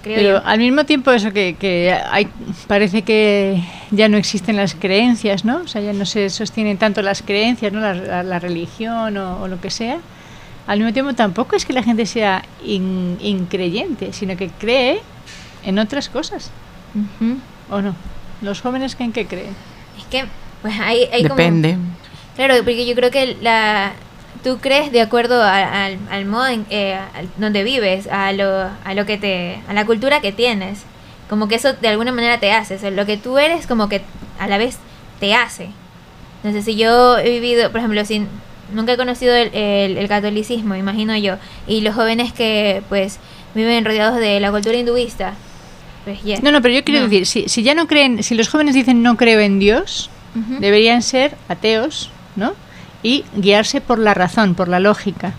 Creo 0.07 0.17
pero 0.17 0.39
yo. 0.41 0.47
al 0.47 0.59
mismo 0.61 0.85
tiempo 0.85 1.11
eso 1.11 1.33
que, 1.33 1.57
que 1.59 1.93
hay, 2.11 2.29
parece 2.69 3.03
que 3.03 3.61
ya 3.91 4.09
no 4.09 4.17
existen 4.17 4.57
las 4.57 4.75
creencias, 4.77 5.45
¿no? 5.45 5.59
O 5.65 5.67
sea, 5.69 5.81
ya 5.83 5.93
no 5.93 6.07
se 6.07 6.31
sostienen 6.31 6.79
tanto 6.79 7.03
las 7.03 7.23
creencias, 7.23 7.73
¿no? 7.73 7.81
La, 7.81 7.93
la- 7.95 8.23
la 8.23 8.39
religión 8.39 9.17
o, 9.17 9.43
o 9.43 9.49
lo 9.49 9.61
que 9.61 9.71
sea. 9.71 9.99
Al 10.69 10.79
mismo 10.79 10.93
tiempo 10.93 11.13
tampoco 11.15 11.57
es 11.57 11.65
que 11.65 11.73
la 11.73 11.83
gente 11.83 12.07
sea 12.07 12.45
in- 12.65 13.19
increyente, 13.21 14.13
sino 14.13 14.37
que 14.37 14.49
cree 14.51 15.01
en 15.65 15.79
otras 15.81 16.09
cosas, 16.09 16.51
Ujú. 16.95 17.39
¿o 17.71 17.83
no? 17.83 17.95
Los 18.43 18.61
jóvenes 18.61 18.95
creen 18.97 19.13
que 19.13 19.27
creen. 19.27 19.55
Es 19.99 20.05
que, 20.07 20.25
pues 20.63 20.75
hay, 20.81 21.01
hay 21.13 21.23
como- 21.25 21.35
Depende. 21.37 21.77
Claro, 22.37 22.55
porque 22.59 22.87
yo 22.87 22.95
creo 22.95 23.11
que 23.11 23.37
la 23.43 23.93
tú 24.47 24.59
crees 24.59 24.93
de 24.93 25.01
acuerdo 25.01 25.43
a- 25.43 25.87
al, 25.87 25.99
al 26.09 26.25
modo 26.25 26.47
en, 26.47 26.67
eh, 26.71 26.97
donde 27.37 27.65
vives, 27.65 28.07
a 28.07 28.31
lo, 28.33 28.47
a 28.85 28.95
lo 28.95 29.05
que 29.05 29.19
te, 29.19 29.59
a 29.67 29.73
la 29.75 29.85
cultura 29.85 30.21
que 30.21 30.31
tienes. 30.31 30.85
Como 31.29 31.49
que 31.49 31.57
eso 31.57 31.73
de 31.73 31.89
alguna 31.89 32.13
manera 32.13 32.39
te 32.39 32.53
hace. 32.53 32.77
O 32.77 32.79
sea, 32.79 32.93
lo 32.93 33.07
que 33.07 33.17
tú 33.17 33.39
eres 33.39 33.67
como 33.67 33.89
que 33.89 34.03
a 34.39 34.47
la 34.47 34.57
vez 34.57 34.79
te 35.19 35.35
hace. 35.35 35.71
Entonces, 36.45 36.65
si 36.65 36.77
yo 36.77 37.19
he 37.19 37.29
vivido, 37.29 37.73
por 37.73 37.79
ejemplo, 37.81 38.05
si 38.05 38.25
nunca 38.73 38.93
he 38.93 38.97
conocido 38.97 39.35
el, 39.35 39.53
el- 39.53 39.99
el 39.99 40.07
catolicismo, 40.07 40.77
imagino 40.77 41.17
yo, 41.17 41.39
y 41.67 41.81
los 41.81 41.97
jóvenes 41.97 42.33
que 42.33 42.85
pues 42.89 43.19
viven 43.57 43.85
rodeados 43.85 44.21
de 44.21 44.39
la 44.39 44.53
cultura 44.53 44.77
hinduista, 44.77 45.35
pues 46.05 46.23
ya. 46.23 46.39
No, 46.41 46.53
no, 46.53 46.63
pero 46.63 46.73
yo 46.73 46.85
quiero 46.85 47.01
No. 47.01 47.09
decir, 47.09 47.27
si, 47.27 47.49
si 47.49 47.65
ya 47.65 47.75
no 47.75 47.89
creen, 47.89 48.23
si 48.23 48.37
los 48.37 48.49
jóvenes 48.49 48.77
dicen 48.77 49.03
no 49.03 49.17
creo 49.17 49.41
en 49.41 49.59
Dios, 49.59 50.09
Ujú. 50.37 50.61
deberían 50.61 51.03
ser 51.03 51.35
ateos, 51.49 52.11
¿no? 52.37 52.55
Y 53.07 53.25
guiarse 53.37 53.81
por 53.81 53.99
la 53.99 54.15
razón, 54.15 54.55
por 54.55 54.69
la 54.69 54.81
lógica. 54.81 55.33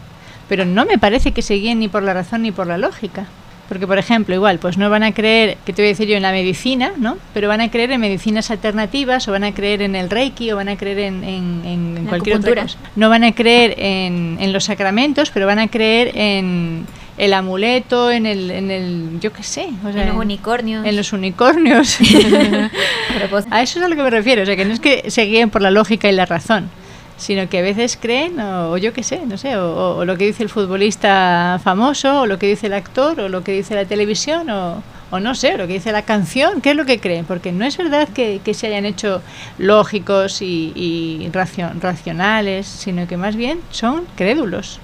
Pero 0.48 0.64
no 0.64 0.86
me 0.86 0.98
parece 0.98 1.34
que 1.34 1.42
se 1.42 1.56
guíen 1.56 1.80
ni 1.80 1.90
por 1.90 2.02
la 2.04 2.14
razón 2.14 2.44
ni 2.44 2.52
por 2.52 2.66
la 2.68 2.78
lógica. 2.78 3.26
Porque, 3.68 3.86
por 3.86 3.98
ejemplo, 3.98 4.34
igual, 4.34 4.60
pues 4.60 4.78
no 4.78 4.90
van 4.90 5.04
a 5.04 5.12
creer, 5.14 5.58
que 5.66 5.74
te 5.74 5.82
voy 5.82 5.88
a 5.88 5.92
decir 5.92 6.08
yo, 6.08 6.16
en 6.16 6.22
la 6.22 6.32
medicina, 6.32 6.94
¿no? 6.98 7.18
Pero 7.34 7.50
van 7.50 7.60
a 7.60 7.70
creer 7.70 7.92
en 7.92 8.00
medicinas 8.00 8.50
alternativas, 8.50 9.28
o 9.28 9.34
van 9.34 9.44
a 9.44 9.54
creer 9.54 9.82
en 9.82 9.94
el 9.98 10.10
Reiki, 10.10 10.50
o 10.54 10.56
van 10.56 10.70
a 10.70 10.78
creer 10.78 11.00
en, 11.00 11.24
en- 11.26 12.06
cualquier 12.08 12.38
otra 12.38 12.62
cosa. 12.62 12.78
No 12.96 13.10
van 13.10 13.26
a 13.26 13.34
creer 13.34 13.76
en, 13.78 14.38
en 14.40 14.54
los 14.54 14.64
sacramentos, 14.64 15.32
pero 15.32 15.46
van 15.48 15.60
a 15.60 15.68
creer 15.68 16.14
en 16.16 16.86
el 17.18 17.34
amuleto, 17.34 18.10
en 18.10 18.26
el, 18.26 18.52
en 18.52 18.72
el 18.72 19.20
yo 19.20 19.34
qué 19.34 19.44
sé. 19.44 19.68
o 19.86 19.92
sea, 19.92 20.04
en 20.04 20.10
los 20.10 20.18
unicornios. 20.18 20.86
en 20.86 20.96
los 20.96 21.12
unicornios. 21.12 21.98
a 23.52 23.62
eso 23.62 23.80
es 23.80 23.86
a 23.86 23.90
lo 23.90 23.96
que 23.98 24.04
me 24.04 24.10
refiero. 24.10 24.44
O 24.44 24.46
sea, 24.46 24.56
que 24.56 24.64
no 24.64 24.74
es 24.74 24.80
que 24.80 25.12
se 25.12 25.24
guíen 25.24 25.50
por 25.50 25.62
la 25.62 25.72
lógica 25.72 26.08
y 26.08 26.14
la 26.14 26.26
razón, 26.26 26.70
sino 27.18 27.50
que 27.50 27.60
a 27.60 27.62
veces 27.62 27.98
creen, 28.00 28.40
o, 28.40 28.72
o 28.72 28.78
yo 28.78 28.94
qué 28.94 29.04
sé, 29.04 29.22
no 29.26 29.38
sé, 29.38 29.58
o, 29.58 30.06
lo 30.06 30.18
que 30.18 30.26
dice 30.28 30.44
el 30.44 30.50
futbolista 30.50 31.60
famoso, 31.64 32.22
o 32.22 32.26
lo 32.28 32.38
que 32.40 32.48
dice 32.48 32.68
el 32.68 32.74
actor, 32.74 33.20
o 33.20 33.30
lo 33.30 33.44
que 33.44 33.52
dice 33.54 33.76
la 33.76 33.86
televisión, 33.86 34.50
o, 34.50 34.82
o 35.10 35.20
no 35.20 35.36
sé, 35.36 35.58
lo 35.58 35.68
que 35.68 35.74
dice 35.74 35.92
la 35.92 36.04
canción. 36.04 36.62
¿Qué 36.62 36.72
es 36.72 36.76
lo 36.76 36.86
que 36.86 37.00
creen? 37.00 37.26
Porque 37.26 37.52
no 37.52 37.66
es 37.66 37.78
verdad 37.78 38.08
que, 38.10 38.40
que 38.44 38.54
se 38.54 38.68
hayan 38.68 38.86
hecho 38.86 39.22
lógicos 39.58 40.42
y, 40.42 40.72
y 40.76 41.30
racio- 41.32 41.72
racionales, 41.80 42.68
sino 42.68 43.08
que 43.08 43.18
más 43.18 43.36
bien 43.36 43.60
son 43.72 44.04
crédulos. 44.16 44.80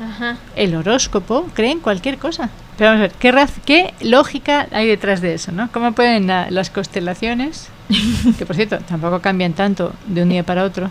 Ajá. 0.00 0.36
El 0.56 0.74
horóscopo 0.74 1.46
creen 1.54 1.80
cualquier 1.80 2.18
cosa. 2.18 2.50
Pero 2.76 2.90
vamos 2.90 3.00
a 3.04 3.08
ver, 3.08 3.12
¿qué, 3.18 3.32
raz- 3.32 3.60
qué 3.64 3.94
lógica 4.00 4.66
hay 4.72 4.86
detrás 4.86 5.20
de 5.22 5.34
eso, 5.34 5.52
no? 5.52 5.70
¿Cómo 5.72 5.92
pueden 5.92 6.26
la- 6.26 6.50
las 6.50 6.68
constelaciones, 6.70 7.68
que 8.38 8.46
por 8.46 8.56
cierto 8.56 8.78
tampoco 8.78 9.20
cambian 9.20 9.52
tanto 9.52 9.92
de 10.06 10.22
un 10.22 10.28
día 10.28 10.42
para 10.42 10.64
otro, 10.64 10.88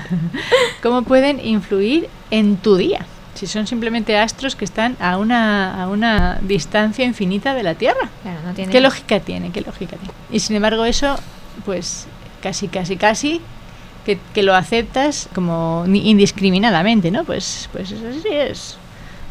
cómo 0.82 1.02
pueden 1.02 1.44
influir 1.44 2.08
en 2.30 2.56
tu 2.56 2.76
día? 2.76 3.06
Si 3.34 3.46
son 3.46 3.68
simplemente 3.68 4.18
astros 4.18 4.56
que 4.56 4.64
están 4.64 4.96
a 4.98 5.16
una, 5.16 5.80
a 5.80 5.88
una 5.88 6.38
distancia 6.42 7.04
infinita 7.04 7.54
de 7.54 7.62
la 7.62 7.74
Tierra. 7.74 8.08
Claro, 8.22 8.40
no 8.44 8.52
tiene 8.52 8.72
¿Qué 8.72 8.80
lógica 8.80 9.20
tiene? 9.20 9.52
¿Qué 9.52 9.60
lógica 9.60 9.96
tiene? 9.96 10.12
Y 10.32 10.40
sin 10.40 10.56
embargo 10.56 10.84
eso, 10.84 11.16
pues 11.64 12.08
casi, 12.42 12.66
casi, 12.66 12.96
casi 12.96 13.40
que, 14.04 14.18
que 14.34 14.42
lo 14.42 14.56
aceptas 14.56 15.28
como 15.34 15.84
indiscriminadamente, 15.86 17.12
¿no? 17.12 17.24
Pues, 17.24 17.68
pues 17.72 17.92
eso 17.92 18.04
sí 18.20 18.28
es. 18.32 18.76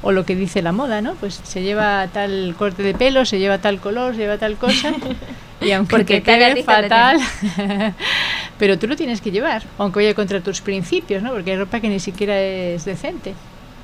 O 0.02 0.14
lo 0.14 0.26
que 0.26 0.36
dice 0.36 0.62
la 0.62 0.72
moda, 0.72 1.02
¿no? 1.02 1.16
Pues 1.16 1.42
se 1.44 1.64
lleva 1.64 2.08
tal 2.08 2.56
corte 2.58 2.84
de 2.84 2.94
pelo, 2.94 3.26
se 3.26 3.40
lleva 3.40 3.58
tal 3.58 3.80
color, 3.82 4.14
se 4.14 4.22
lleva 4.22 4.38
tal 4.38 4.56
cosa. 4.56 4.94
Y 5.62 5.72
aunque 5.72 5.96
Porque 5.96 6.22
te 6.22 6.22
tal 6.22 6.54
quede 6.54 6.64
fatal, 6.64 7.20
pero 8.60 8.78
tú 8.78 8.88
lo 8.88 8.96
tienes 8.96 9.22
que 9.22 9.32
llevar, 9.32 9.64
aunque 9.78 10.00
vaya 10.00 10.14
contra 10.14 10.40
tus 10.42 10.62
principios, 10.62 11.24
¿no? 11.24 11.32
Porque 11.32 11.52
hay 11.52 11.58
ropa 11.58 11.80
que 11.80 11.90
ni 11.90 12.00
siquiera 12.00 12.40
es 12.40 12.86
decente. 12.86 13.34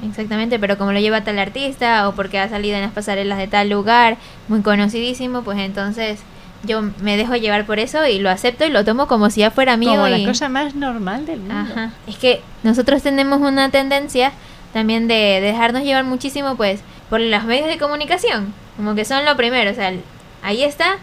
Exactamente, 0.07 0.59
pero 0.59 0.77
como 0.77 0.91
lo 0.91 0.99
lleva 0.99 1.23
tal 1.23 1.39
artista 1.39 2.07
o 2.07 2.13
porque 2.13 2.37
ha 2.37 2.49
salido 2.49 2.75
en 2.75 2.81
las 2.81 2.91
pasarelas 2.91 3.37
de 3.37 3.47
tal 3.47 3.69
lugar, 3.69 4.17
muy 4.47 4.61
conocidísimo, 4.61 5.43
pues 5.43 5.57
entonces 5.59 6.19
yo 6.63 6.81
me 7.01 7.17
dejo 7.17 7.35
llevar 7.35 7.65
por 7.65 7.79
eso 7.79 8.05
y 8.07 8.19
lo 8.19 8.29
acepto 8.29 8.65
y 8.65 8.69
lo 8.69 8.85
tomo 8.85 9.07
como 9.07 9.29
si 9.29 9.41
ya 9.41 9.51
fuera 9.51 9.77
mío. 9.77 9.91
Como 9.91 10.07
la 10.07 10.23
cosa 10.25 10.49
más 10.49 10.75
normal 10.75 11.25
del 11.25 11.39
mundo. 11.39 11.55
Ajá. 11.55 11.91
Es 12.07 12.17
que 12.17 12.41
nosotros 12.63 13.01
tenemos 13.01 13.41
una 13.41 13.69
tendencia 13.69 14.31
también 14.73 15.07
de 15.07 15.39
dejarnos 15.41 15.83
llevar 15.83 16.03
muchísimo 16.03 16.55
pues 16.55 16.81
por 17.09 17.21
los 17.21 17.43
medios 17.43 17.67
de 17.67 17.77
comunicación, 17.77 18.53
como 18.75 18.95
que 18.95 19.05
son 19.05 19.23
lo 19.25 19.37
primero, 19.37 19.71
o 19.71 19.73
sea, 19.73 19.93
ahí 20.41 20.63
está, 20.63 20.97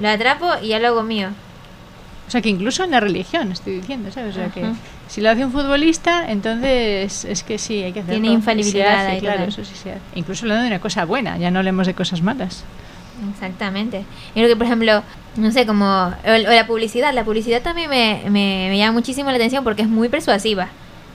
lo 0.00 0.08
atrapo 0.08 0.50
y 0.62 0.68
ya 0.68 0.78
lo 0.78 0.88
hago 0.88 1.02
mío. 1.02 1.28
O 2.26 2.30
sea, 2.30 2.40
que 2.40 2.48
incluso 2.48 2.84
en 2.84 2.92
la 2.92 3.00
religión, 3.00 3.52
estoy 3.52 3.76
diciendo, 3.76 4.10
¿sabes? 4.10 4.34
O 4.34 4.38
sea, 4.38 4.48
que 4.48 4.64
si 5.08 5.20
lo 5.20 5.30
hace 5.30 5.44
un 5.44 5.52
futbolista, 5.52 6.30
entonces 6.30 7.24
es 7.26 7.42
que 7.42 7.58
sí, 7.58 7.82
hay 7.82 7.92
que 7.92 8.00
hacerlo. 8.00 8.20
Tiene 8.20 8.34
infalibilidad 8.34 8.94
hace, 8.94 9.12
ahí 9.12 9.20
claro, 9.20 9.44
eso 9.44 9.64
sí 9.64 9.74
se 9.74 9.92
hace. 9.92 10.00
Incluso 10.14 10.44
hablando 10.44 10.62
de 10.62 10.68
una 10.68 10.80
cosa 10.80 11.04
buena, 11.04 11.36
ya 11.36 11.50
no 11.50 11.58
hablemos 11.58 11.86
de 11.86 11.94
cosas 11.94 12.22
malas. 12.22 12.64
Exactamente. 13.30 13.98
Yo 13.98 14.34
creo 14.34 14.48
que, 14.48 14.56
por 14.56 14.66
ejemplo, 14.66 15.02
no 15.36 15.50
sé, 15.52 15.66
como 15.66 15.84
o, 15.86 16.30
o 16.30 16.38
la 16.38 16.66
publicidad, 16.66 17.12
la 17.12 17.24
publicidad 17.24 17.62
también 17.62 17.90
me, 17.90 18.22
me, 18.24 18.68
me 18.70 18.78
llama 18.78 18.92
muchísimo 18.92 19.30
la 19.30 19.36
atención 19.36 19.62
porque 19.62 19.82
es 19.82 19.88
muy 19.88 20.08
persuasiva. 20.08 20.68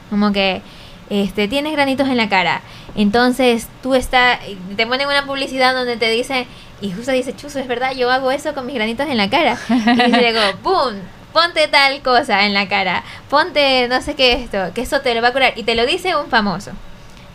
Como 0.09 0.31
que 0.31 0.61
este 1.09 1.47
tienes 1.47 1.73
granitos 1.73 2.07
en 2.07 2.17
la 2.17 2.29
cara. 2.29 2.61
Entonces 2.95 3.67
tú 3.81 3.95
está 3.95 4.39
te 4.75 4.85
ponen 4.87 5.07
una 5.07 5.25
publicidad 5.25 5.73
donde 5.73 5.97
te 5.97 6.09
dice 6.09 6.47
y 6.81 6.91
justo 6.91 7.11
dice, 7.11 7.35
"Chuzo, 7.35 7.59
es 7.59 7.67
verdad, 7.67 7.93
yo 7.95 8.09
hago 8.11 8.31
eso 8.31 8.53
con 8.53 8.65
mis 8.65 8.75
granitos 8.75 9.07
en 9.07 9.17
la 9.17 9.29
cara." 9.29 9.57
Y 9.69 10.11
luego, 10.11 10.39
¡pum! 10.63 10.93
Ponte 11.33 11.67
tal 11.67 12.01
cosa 12.01 12.45
en 12.45 12.53
la 12.53 12.67
cara. 12.67 13.03
Ponte 13.29 13.87
no 13.87 14.01
sé 14.01 14.15
qué 14.15 14.33
esto, 14.33 14.71
que 14.73 14.81
eso 14.81 15.01
te 15.01 15.13
lo 15.13 15.21
va 15.21 15.27
a 15.29 15.33
curar 15.33 15.53
y 15.55 15.63
te 15.63 15.75
lo 15.75 15.85
dice 15.85 16.15
un 16.15 16.27
famoso. 16.27 16.71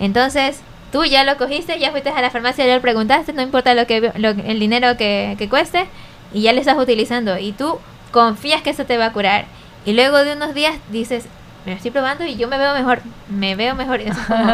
Entonces, 0.01 0.61
tú 0.93 1.05
ya 1.05 1.25
lo 1.25 1.37
cogiste, 1.37 1.79
ya 1.79 1.91
fuiste 1.91 2.11
a 2.11 2.21
la 2.21 2.31
farmacia, 2.31 2.67
ya 2.67 2.75
lo 2.75 2.81
preguntaste, 2.83 3.33
no 3.33 3.43
importa 3.43 3.75
lo 3.75 3.87
que 3.87 4.13
lo- 4.17 4.31
el 4.31 4.59
dinero 4.59 4.97
que, 4.97 5.37
que 5.39 5.49
cueste, 5.49 5.87
y 6.33 6.43
ya 6.43 6.53
lo 6.53 6.61
estás 6.61 6.77
utilizando. 6.77 7.39
Y 7.39 7.53
tú 7.53 7.79
confías 8.11 8.63
que 8.63 8.71
eso 8.71 8.85
te 8.85 8.99
va 8.99 9.07
a 9.07 9.13
curar. 9.13 9.45
Y 9.87 9.93
luego 9.93 10.19
de 10.25 10.33
unos 10.35 10.55
días 10.55 10.75
dices, 10.91 11.27
me 11.65 11.73
lo 11.73 11.77
estoy 11.77 11.91
probando 11.91 12.25
y 12.25 12.37
yo 12.37 12.47
me 12.49 12.59
veo 12.59 12.75
mejor, 12.75 13.01
me 13.29 13.55
veo 13.57 13.75
mejor. 13.75 14.01
Eso 14.01 14.19
es 14.21 14.27
como, 14.27 14.45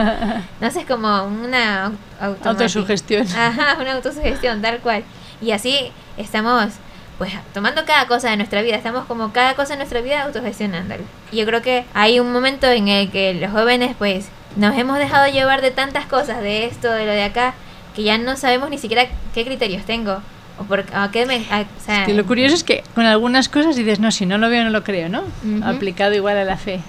no 0.61 0.71
sé, 0.71 0.81
es 0.81 0.87
como 0.87 1.25
una 1.25 1.93
Autosugestión. 2.45 3.26
Ajá, 3.37 3.76
una 3.81 3.93
autosugestión, 3.95 4.62
tal 4.62 4.79
cual. 4.79 5.02
Y 5.40 5.50
así 5.52 5.90
estamos, 6.17 6.67
pues, 7.19 7.33
tomando 7.55 7.85
cada 7.85 8.07
cosa 8.07 8.31
de 8.31 8.37
nuestra 8.37 8.62
vida. 8.62 8.76
Estamos 8.76 9.07
como 9.07 9.33
cada 9.33 9.55
cosa 9.55 9.73
de 9.73 9.79
nuestra 9.79 10.00
vida 10.02 10.23
autogestionándolo. 10.23 11.02
Y 11.33 11.37
yo 11.38 11.47
creo 11.47 11.62
que 11.62 11.85
hay 11.95 12.21
un 12.21 12.33
momento 12.33 12.67
en 12.69 12.88
el 12.88 13.11
que 13.11 13.35
los 13.35 13.50
jóvenes, 13.50 13.95
pues, 13.99 14.29
nos 14.57 14.76
hemos 14.76 14.99
dejado 14.99 15.31
llevar 15.33 15.62
de 15.62 15.71
tantas 15.71 16.07
cosas, 16.07 16.43
de 16.43 16.67
esto, 16.67 16.90
de 16.93 17.07
lo 17.07 17.12
de 17.12 17.23
acá, 17.25 17.55
que 17.97 18.02
ya 18.02 18.19
no 18.19 18.37
sabemos 18.37 18.69
ni 18.71 18.79
siquiera 18.79 19.07
qué 19.35 19.45
criterios 19.45 19.85
tengo. 19.85 20.19
O 20.59 20.64
por 20.64 20.85
a 20.93 21.11
qué 21.11 21.25
me... 21.25 21.37
a- 21.50 21.62
o 21.62 21.85
sea, 21.85 22.05
Que 22.05 22.12
lo 22.14 22.26
curioso 22.26 22.55
es 22.55 22.64
que 22.64 22.85
con 22.95 23.07
algunas 23.07 23.49
cosas 23.49 23.76
dices, 23.76 23.99
no, 23.99 24.11
si 24.11 24.26
no 24.26 24.37
lo 24.37 24.50
veo, 24.50 24.62
no 24.62 24.71
lo 24.71 24.85
creo, 24.85 25.09
¿no? 25.09 25.23
Aplicado 25.64 26.14
igual 26.14 26.37
a 26.37 26.45
la 26.45 26.57
fe. 26.59 26.81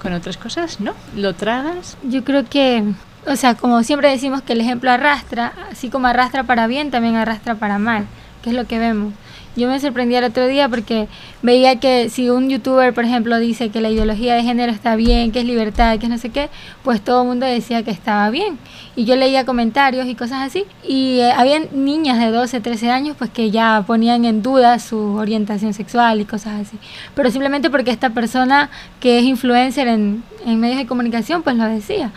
Con 0.00 0.12
otras 0.12 0.36
cosas, 0.36 0.80
no. 0.80 0.94
Lo 1.16 1.34
tragas. 1.34 1.96
Yo 2.02 2.24
creo 2.24 2.44
que, 2.44 2.84
o 3.26 3.36
sea, 3.36 3.54
como 3.54 3.82
siempre 3.82 4.10
decimos 4.10 4.42
que 4.42 4.52
el 4.52 4.60
ejemplo 4.60 4.90
arrastra, 4.90 5.52
así 5.70 5.90
como 5.90 6.06
arrastra 6.06 6.44
para 6.44 6.66
bien, 6.66 6.90
también 6.90 7.16
arrastra 7.16 7.56
para 7.56 7.78
mal, 7.78 8.06
que 8.42 8.50
es 8.50 8.56
lo 8.56 8.66
que 8.66 8.78
vemos. 8.78 9.12
Yo 9.58 9.66
me 9.66 9.80
sorprendí 9.80 10.14
el 10.14 10.22
otro 10.22 10.46
día 10.46 10.68
porque 10.68 11.08
veía 11.42 11.80
que 11.80 12.08
si 12.10 12.30
un 12.30 12.48
youtuber, 12.48 12.94
por 12.94 13.04
ejemplo, 13.04 13.36
dice 13.40 13.70
que 13.70 13.80
la 13.80 13.90
ideología 13.90 14.36
de 14.36 14.44
género 14.44 14.70
está 14.70 14.94
bien, 14.94 15.32
que 15.32 15.40
es 15.40 15.44
libertad, 15.44 15.98
que 15.98 16.06
es 16.06 16.10
no 16.10 16.16
sé 16.16 16.30
qué, 16.30 16.48
pues 16.84 17.00
todo 17.00 17.22
el 17.22 17.28
mundo 17.28 17.44
decía 17.44 17.82
que 17.82 17.90
estaba 17.90 18.30
bien. 18.30 18.56
Y 18.94 19.04
yo 19.04 19.16
leía 19.16 19.44
comentarios 19.44 20.06
y 20.06 20.14
cosas 20.14 20.46
así. 20.46 20.64
Y 20.86 21.18
eh, 21.18 21.32
habían 21.32 21.66
niñas 21.72 22.20
de 22.20 22.30
12, 22.30 22.60
13 22.60 22.90
años 22.90 23.16
pues 23.18 23.30
que 23.30 23.50
ya 23.50 23.82
ponían 23.84 24.24
en 24.24 24.42
duda 24.42 24.78
su 24.78 25.16
orientación 25.16 25.74
sexual 25.74 26.20
y 26.20 26.24
cosas 26.24 26.60
así. 26.60 26.78
Pero 27.16 27.28
simplemente 27.32 27.68
porque 27.68 27.90
esta 27.90 28.10
persona 28.10 28.70
que 29.00 29.18
es 29.18 29.24
influencer 29.24 29.88
en, 29.88 30.22
en 30.46 30.60
medios 30.60 30.78
de 30.78 30.86
comunicación 30.86 31.42
pues 31.42 31.56
lo 31.56 31.64
decía. 31.64 32.12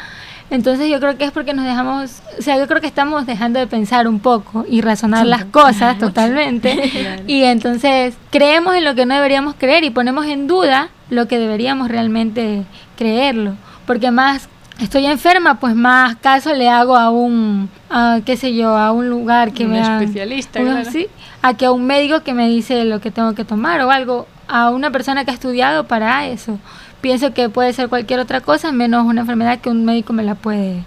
Entonces 0.51 0.89
yo 0.89 0.99
creo 0.99 1.17
que 1.17 1.23
es 1.23 1.31
porque 1.31 1.53
nos 1.55 1.65
dejamos, 1.65 2.21
o 2.37 2.41
sea, 2.41 2.57
yo 2.59 2.67
creo 2.67 2.79
que 2.81 2.87
estamos 2.87 3.25
dejando 3.25 3.57
de 3.59 3.67
pensar 3.67 4.07
un 4.07 4.19
poco 4.19 4.65
y 4.69 4.81
razonar 4.81 5.25
las 5.25 5.45
cosas 5.45 5.97
totalmente. 5.97 7.23
Y 7.27 7.43
entonces 7.43 8.15
creemos 8.29 8.75
en 8.75 8.83
lo 8.83 8.93
que 8.93 9.05
no 9.05 9.15
deberíamos 9.15 9.55
creer 9.57 9.83
y 9.85 9.89
ponemos 9.89 10.25
en 10.27 10.47
duda 10.47 10.89
lo 11.09 11.27
que 11.27 11.39
deberíamos 11.39 11.87
realmente 11.87 12.63
creerlo. 12.97 13.55
Porque 13.85 14.11
más 14.11 14.49
estoy 14.79 15.05
enferma, 15.05 15.59
pues 15.59 15.73
más 15.73 16.17
caso 16.17 16.53
le 16.53 16.67
hago 16.69 16.97
a 16.97 17.09
un, 17.11 17.69
a, 17.89 18.19
qué 18.25 18.35
sé 18.35 18.53
yo, 18.53 18.75
a 18.77 18.91
un 18.91 19.09
lugar 19.09 19.53
que 19.53 19.65
Un 19.65 19.71
me 19.71 19.79
especialista, 19.81 20.59
un- 20.59 20.65
claro. 20.67 20.91
sí, 20.91 21.07
a 21.41 21.53
que 21.55 21.65
a 21.65 21.71
un 21.71 21.85
médico 21.85 22.23
que 22.23 22.33
me 22.33 22.49
dice 22.49 22.83
lo 22.83 22.99
que 22.99 23.09
tengo 23.09 23.33
que 23.35 23.45
tomar 23.45 23.79
o 23.81 23.89
algo, 23.91 24.27
a 24.49 24.69
una 24.69 24.91
persona 24.91 25.23
que 25.23 25.31
ha 25.31 25.33
estudiado 25.33 25.87
para 25.87 26.27
eso. 26.27 26.59
Pienso 27.01 27.33
que 27.33 27.49
puede 27.49 27.73
ser 27.73 27.89
cualquier 27.89 28.19
otra 28.19 28.41
cosa 28.41 28.71
menos 28.71 29.05
una 29.05 29.21
enfermedad 29.21 29.59
que 29.59 29.69
un 29.69 29.85
médico 29.85 30.13
me 30.13 30.23
la 30.23 30.35
puede 30.35 30.83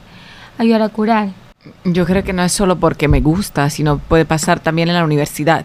ayudar 0.58 0.82
a 0.82 0.88
curar. 0.88 1.28
Yo 1.84 2.04
creo 2.06 2.22
que 2.22 2.32
no 2.32 2.42
es 2.42 2.52
solo 2.52 2.76
porque 2.76 3.08
me 3.08 3.20
gusta, 3.20 3.68
sino 3.70 3.98
puede 3.98 4.24
pasar 4.24 4.60
también 4.60 4.88
en 4.88 4.94
la 4.94 5.04
universidad. 5.04 5.64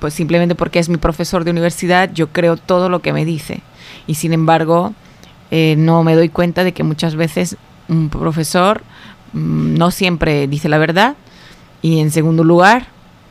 Pues 0.00 0.14
simplemente 0.14 0.54
porque 0.54 0.78
es 0.78 0.88
mi 0.88 0.96
profesor 0.96 1.44
de 1.44 1.50
universidad, 1.50 2.10
yo 2.12 2.28
creo 2.28 2.56
todo 2.56 2.88
lo 2.88 3.00
que 3.02 3.12
me 3.12 3.24
dice. 3.24 3.60
Y 4.06 4.14
sin 4.14 4.32
embargo, 4.32 4.94
eh, 5.50 5.74
no 5.78 6.02
me 6.02 6.14
doy 6.16 6.28
cuenta 6.28 6.64
de 6.64 6.72
que 6.72 6.82
muchas 6.82 7.14
veces 7.14 7.56
un 7.88 8.08
profesor 8.08 8.82
mm, 9.32 9.74
no 9.76 9.90
siempre 9.90 10.46
dice 10.48 10.68
la 10.68 10.78
verdad. 10.78 11.14
Y 11.82 12.00
en 12.00 12.10
segundo 12.10 12.42
lugar, 12.42 12.86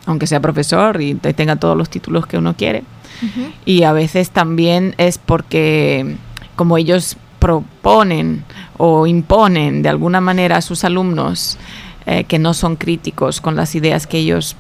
aunque 0.06 0.28
sea 0.28 0.40
profesor 0.40 1.02
y 1.02 1.16
te- 1.16 1.34
tenga 1.34 1.56
todos 1.58 1.76
los 1.76 1.90
títulos 1.90 2.26
que 2.28 2.38
uno 2.38 2.56
quiere, 2.56 2.84
Ujú. 3.24 3.48
y 3.66 3.84
a 3.84 3.92
veces 3.92 4.30
también 4.30 4.94
es 4.98 5.18
porque 5.18 6.16
como 6.58 6.78
ellos 6.78 7.16
proponen 7.40 8.44
o 8.78 9.08
imponen 9.08 9.82
de 9.84 9.90
alguna 9.90 10.20
manera 10.20 10.58
a 10.58 10.62
sus 10.62 10.84
alumnos 10.84 11.58
eh, 12.06 12.26
que 12.26 12.40
no 12.40 12.54
son 12.54 12.76
críticos 12.76 13.40
con 13.42 13.56
las 13.56 13.76
ideas 13.76 14.08
que 14.08 14.18
ellos 14.18 14.56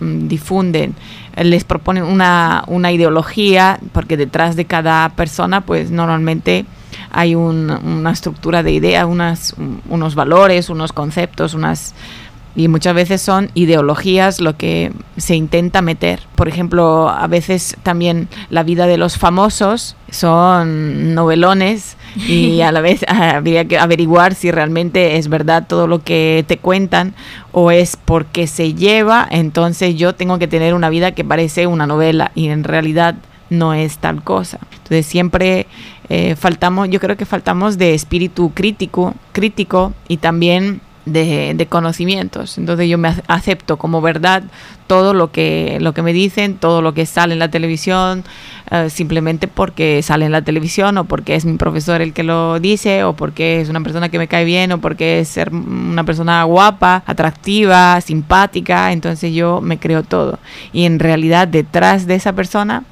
mm, 0.00 0.28
difunden, 0.28 0.94
eh, 1.36 1.44
les 1.44 1.64
proponen 1.64 2.04
una, 2.04 2.62
una 2.68 2.92
ideología, 2.92 3.80
porque 3.92 4.16
detrás 4.16 4.54
de 4.56 4.64
cada 4.66 5.08
persona 5.10 5.62
pues 5.62 5.90
normalmente 5.90 6.64
hay 7.10 7.34
un- 7.34 7.70
una 7.70 8.10
estructura 8.10 8.62
de 8.62 8.72
idea, 8.72 9.06
unas, 9.06 9.54
un- 9.58 9.80
unos 9.88 10.14
valores, 10.14 10.68
unos 10.70 10.92
conceptos, 10.92 11.54
unas 11.54 11.94
y 12.58 12.66
muchas 12.66 12.92
veces 12.92 13.22
son 13.22 13.52
ideologías 13.54 14.40
lo 14.40 14.56
que 14.56 14.90
se 15.16 15.36
intenta 15.36 15.80
meter. 15.80 16.18
Por 16.34 16.48
ejemplo, 16.48 17.08
a 17.08 17.28
veces 17.28 17.76
también 17.84 18.28
la 18.50 18.64
vida 18.64 18.88
de 18.88 18.98
los 18.98 19.16
famosos 19.16 19.94
son 20.10 21.14
novelones 21.14 21.96
y 22.16 22.60
a 22.62 22.72
la 22.72 22.80
vez 22.80 23.04
habría 23.06 23.66
que 23.66 23.78
averiguar 23.78 24.34
si 24.34 24.50
realmente 24.50 25.18
es 25.18 25.28
verdad 25.28 25.68
todo 25.68 25.86
lo 25.86 26.02
que 26.02 26.44
te 26.48 26.58
cuentan 26.58 27.14
o 27.52 27.70
es 27.70 27.96
porque 27.96 28.48
se 28.48 28.74
lleva, 28.74 29.28
entonces 29.30 29.94
yo 29.94 30.16
tengo 30.16 30.40
que 30.40 30.48
tener 30.48 30.74
una 30.74 30.90
vida 30.90 31.12
que 31.12 31.22
parece 31.22 31.68
una 31.68 31.86
novela 31.86 32.32
y 32.34 32.48
en 32.48 32.64
realidad 32.64 33.14
no 33.50 33.72
es 33.72 33.98
tal 33.98 34.24
cosa. 34.24 34.58
Entonces 34.72 35.06
siempre 35.06 35.68
eh, 36.08 36.34
faltamos, 36.34 36.88
yo 36.90 36.98
creo 36.98 37.16
que 37.16 37.24
faltamos 37.24 37.78
de 37.78 37.94
espíritu 37.94 38.50
crítico, 38.52 39.14
crítico 39.32 39.92
y 40.08 40.16
también 40.16 40.80
de, 41.12 41.66
conocimientos. 41.68 42.58
Entonces 42.58 42.88
yo 42.88 42.98
me 42.98 43.14
acepto 43.26 43.76
como 43.76 44.00
verdad 44.00 44.42
todo 44.86 45.12
lo 45.12 45.30
que, 45.30 45.78
lo 45.80 45.92
que 45.92 46.02
me 46.02 46.12
dicen, 46.12 46.56
todo 46.56 46.80
lo 46.80 46.94
que 46.94 47.06
sale 47.06 47.34
en 47.34 47.38
la 47.38 47.50
televisión, 47.50 48.24
uh, 48.70 48.88
simplemente 48.88 49.48
porque 49.48 50.02
sale 50.02 50.26
en 50.26 50.32
la 50.32 50.42
televisión 50.42 50.96
o 50.98 51.04
porque 51.04 51.34
es 51.34 51.44
mi 51.44 51.58
profesor 51.58 52.00
el 52.00 52.12
que 52.12 52.22
lo 52.22 52.58
dice 52.58 53.04
o 53.04 53.14
porque 53.14 53.60
es 53.60 53.68
una 53.68 53.82
persona 53.82 54.08
que 54.08 54.18
me 54.18 54.28
cae 54.28 54.44
bien 54.44 54.72
o 54.72 54.78
porque 54.78 55.20
es 55.20 55.28
ser 55.28 55.50
una 55.52 56.04
persona 56.04 56.42
guapa, 56.44 57.02
atractiva, 57.06 58.00
simpática. 58.00 58.92
Entonces 58.92 59.34
yo 59.34 59.60
me 59.60 59.78
creo 59.78 60.02
todo. 60.02 60.38
Y 60.72 60.84
en 60.84 60.98
realidad 60.98 61.48
detrás 61.48 62.06
de 62.06 62.14
esa 62.14 62.32
persona 62.32 62.84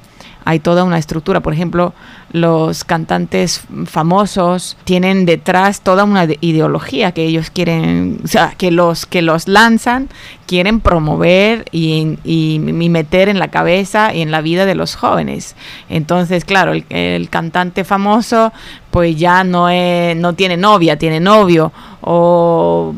hay 0.45 0.59
toda 0.59 0.85
una 0.85 0.97
estructura. 0.97 1.41
Por 1.41 1.53
ejemplo, 1.53 1.93
los 2.31 2.83
cantantes 2.83 3.61
famosos 3.85 4.77
tienen 4.83 5.25
detrás 5.25 5.81
toda 5.81 6.03
una 6.03 6.27
ideología 6.41 7.11
que 7.11 7.23
ellos 7.23 7.49
quieren, 7.49 8.19
o 8.23 8.27
sea, 8.27 8.53
que 8.57 8.71
los 8.71 9.05
que 9.05 9.21
los 9.21 9.47
lanzan 9.47 10.09
quieren 10.45 10.79
promover 10.79 11.65
y, 11.71 12.17
y, 12.23 12.59
meter 12.59 13.29
en 13.29 13.39
la 13.39 13.49
cabeza 13.49 14.13
y 14.13 14.21
en 14.21 14.31
la 14.31 14.41
vida 14.41 14.65
de 14.65 14.75
los 14.75 14.95
jóvenes. 14.95 15.55
Entonces, 15.89 16.45
claro, 16.45 16.71
el, 16.71 16.85
el 16.89 17.29
cantante 17.29 17.83
famoso 17.83 18.53
pues 18.91 19.15
ya 19.15 19.43
no, 19.43 19.69
es, 19.69 20.15
no 20.15 20.33
tiene 20.33 20.57
novia, 20.57 20.97
tiene 20.97 21.19
novio 21.19 21.71
o 22.01 22.95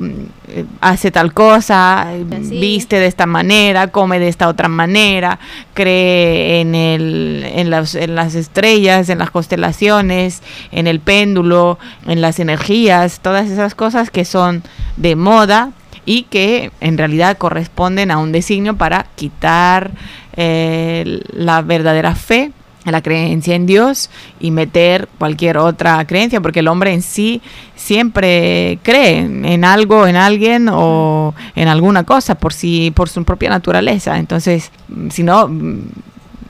eh, 0.47 0.65
hace 0.81 1.11
tal 1.11 1.33
cosa, 1.33 2.09
Así. 2.09 2.59
viste 2.59 2.97
de 2.97 3.05
esta 3.05 3.25
manera, 3.25 3.87
come 3.87 4.19
de 4.19 4.27
esta 4.27 4.47
otra 4.47 4.67
manera, 4.67 5.39
cree 5.73 6.61
en, 6.61 6.73
el, 6.73 7.43
en, 7.53 7.69
las, 7.69 7.95
en 7.95 8.15
las 8.15 8.33
estrellas, 8.33 9.09
en 9.09 9.18
las 9.19 9.31
constelaciones, 9.31 10.41
en 10.71 10.87
el 10.87 10.99
péndulo, 10.99 11.77
en 12.07 12.21
las 12.21 12.39
energías, 12.39 13.19
todas 13.19 13.49
esas 13.49 13.75
cosas 13.75 14.09
que 14.09 14.25
son 14.25 14.63
de 14.97 15.15
moda 15.15 15.71
y 16.05 16.23
que 16.23 16.71
en 16.81 16.97
realidad 16.97 17.37
corresponden 17.37 18.11
a 18.11 18.17
un 18.17 18.31
designio 18.31 18.75
para 18.75 19.05
quitar 19.15 19.91
eh, 20.35 21.21
la 21.33 21.61
verdadera 21.61 22.15
fe 22.15 22.51
la 22.91 23.01
creencia 23.01 23.55
en 23.55 23.65
Dios 23.65 24.09
y 24.39 24.51
meter 24.51 25.07
cualquier 25.17 25.57
otra 25.57 26.05
creencia, 26.05 26.41
porque 26.41 26.59
el 26.59 26.67
hombre 26.67 26.93
en 26.93 27.01
sí 27.01 27.41
siempre 27.75 28.79
cree 28.83 29.19
en 29.19 29.65
algo, 29.65 30.07
en 30.07 30.15
alguien 30.15 30.69
o 30.71 31.33
en 31.55 31.67
alguna 31.67 32.03
cosa 32.03 32.35
por 32.35 32.53
sí, 32.53 32.91
por 32.95 33.09
su 33.09 33.23
propia 33.23 33.49
naturaleza. 33.49 34.17
Entonces, 34.17 34.71
si 35.09 35.23
no 35.23 35.49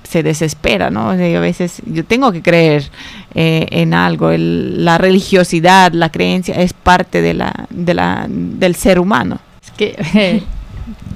se 0.09 0.23
desespera, 0.23 0.89
¿no? 0.89 1.09
O 1.09 1.11
a 1.11 1.39
veces 1.39 1.83
yo 1.85 2.03
tengo 2.03 2.31
que 2.31 2.41
creer 2.41 2.89
eh, 3.35 3.67
en 3.69 3.93
algo. 3.93 4.31
La 4.35 4.97
religiosidad, 4.97 5.91
la 5.93 6.09
creencia 6.09 6.55
es 6.55 6.73
parte 6.73 7.21
del 7.21 8.75
ser 8.75 8.99
humano. 8.99 9.39
Es 9.63 9.71
que 9.71 10.43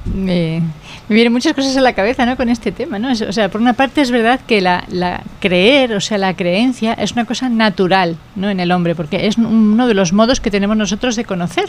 me, 0.13 0.62
me 1.09 1.15
vienen 1.15 1.33
muchas 1.33 1.53
cosas 1.53 1.75
a 1.75 1.81
la 1.81 1.93
cabeza 1.93 2.23
¿no? 2.27 2.38
con 2.38 2.50
este 2.50 2.71
tema. 2.71 3.00
¿no? 3.00 3.12
O 3.12 3.31
sea, 3.33 3.50
por 3.50 3.62
una 3.62 3.73
parte 3.73 4.01
es 4.01 4.12
verdad 4.12 4.39
que 4.45 4.62
la, 4.62 4.83
la, 4.89 5.23
creer, 5.39 5.93
o 5.93 6.00
sea, 6.00 6.19
la 6.19 6.35
creencia 6.35 6.93
es 6.93 7.13
una 7.13 7.25
cosa 7.25 7.50
natural 7.50 8.15
¿no? 8.35 8.51
en 8.51 8.59
el 8.59 8.71
hombre, 8.71 8.93
porque 8.93 9.25
es 9.25 9.39
uno 9.39 9.88
de 9.88 9.95
los 9.95 10.13
modos 10.13 10.39
que 10.39 10.51
tenemos 10.51 10.77
nosotros 10.77 11.15
de 11.15 11.25
conocer. 11.25 11.65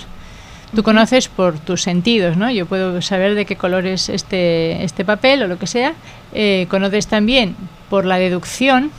Tú 0.75 0.83
conoces 0.83 1.29
por 1.29 1.59
tus 1.59 1.83
sentidos, 1.83 2.37
¿no? 2.37 2.51
Yo 2.51 2.67
puedo 2.67 3.01
saber 3.01 3.35
de 3.35 3.45
qué 3.45 3.57
color 3.57 3.87
es 3.87 4.09
este, 4.09 4.83
este 4.83 5.05
papel 5.05 5.43
o 5.43 5.47
lo 5.47 5.59
que 5.59 5.67
sea. 5.67 5.95
Eh, 6.33 6.67
conoces 6.69 7.07
también 7.07 7.55
por 7.89 8.05
la 8.05 8.19
deducción, 8.19 8.91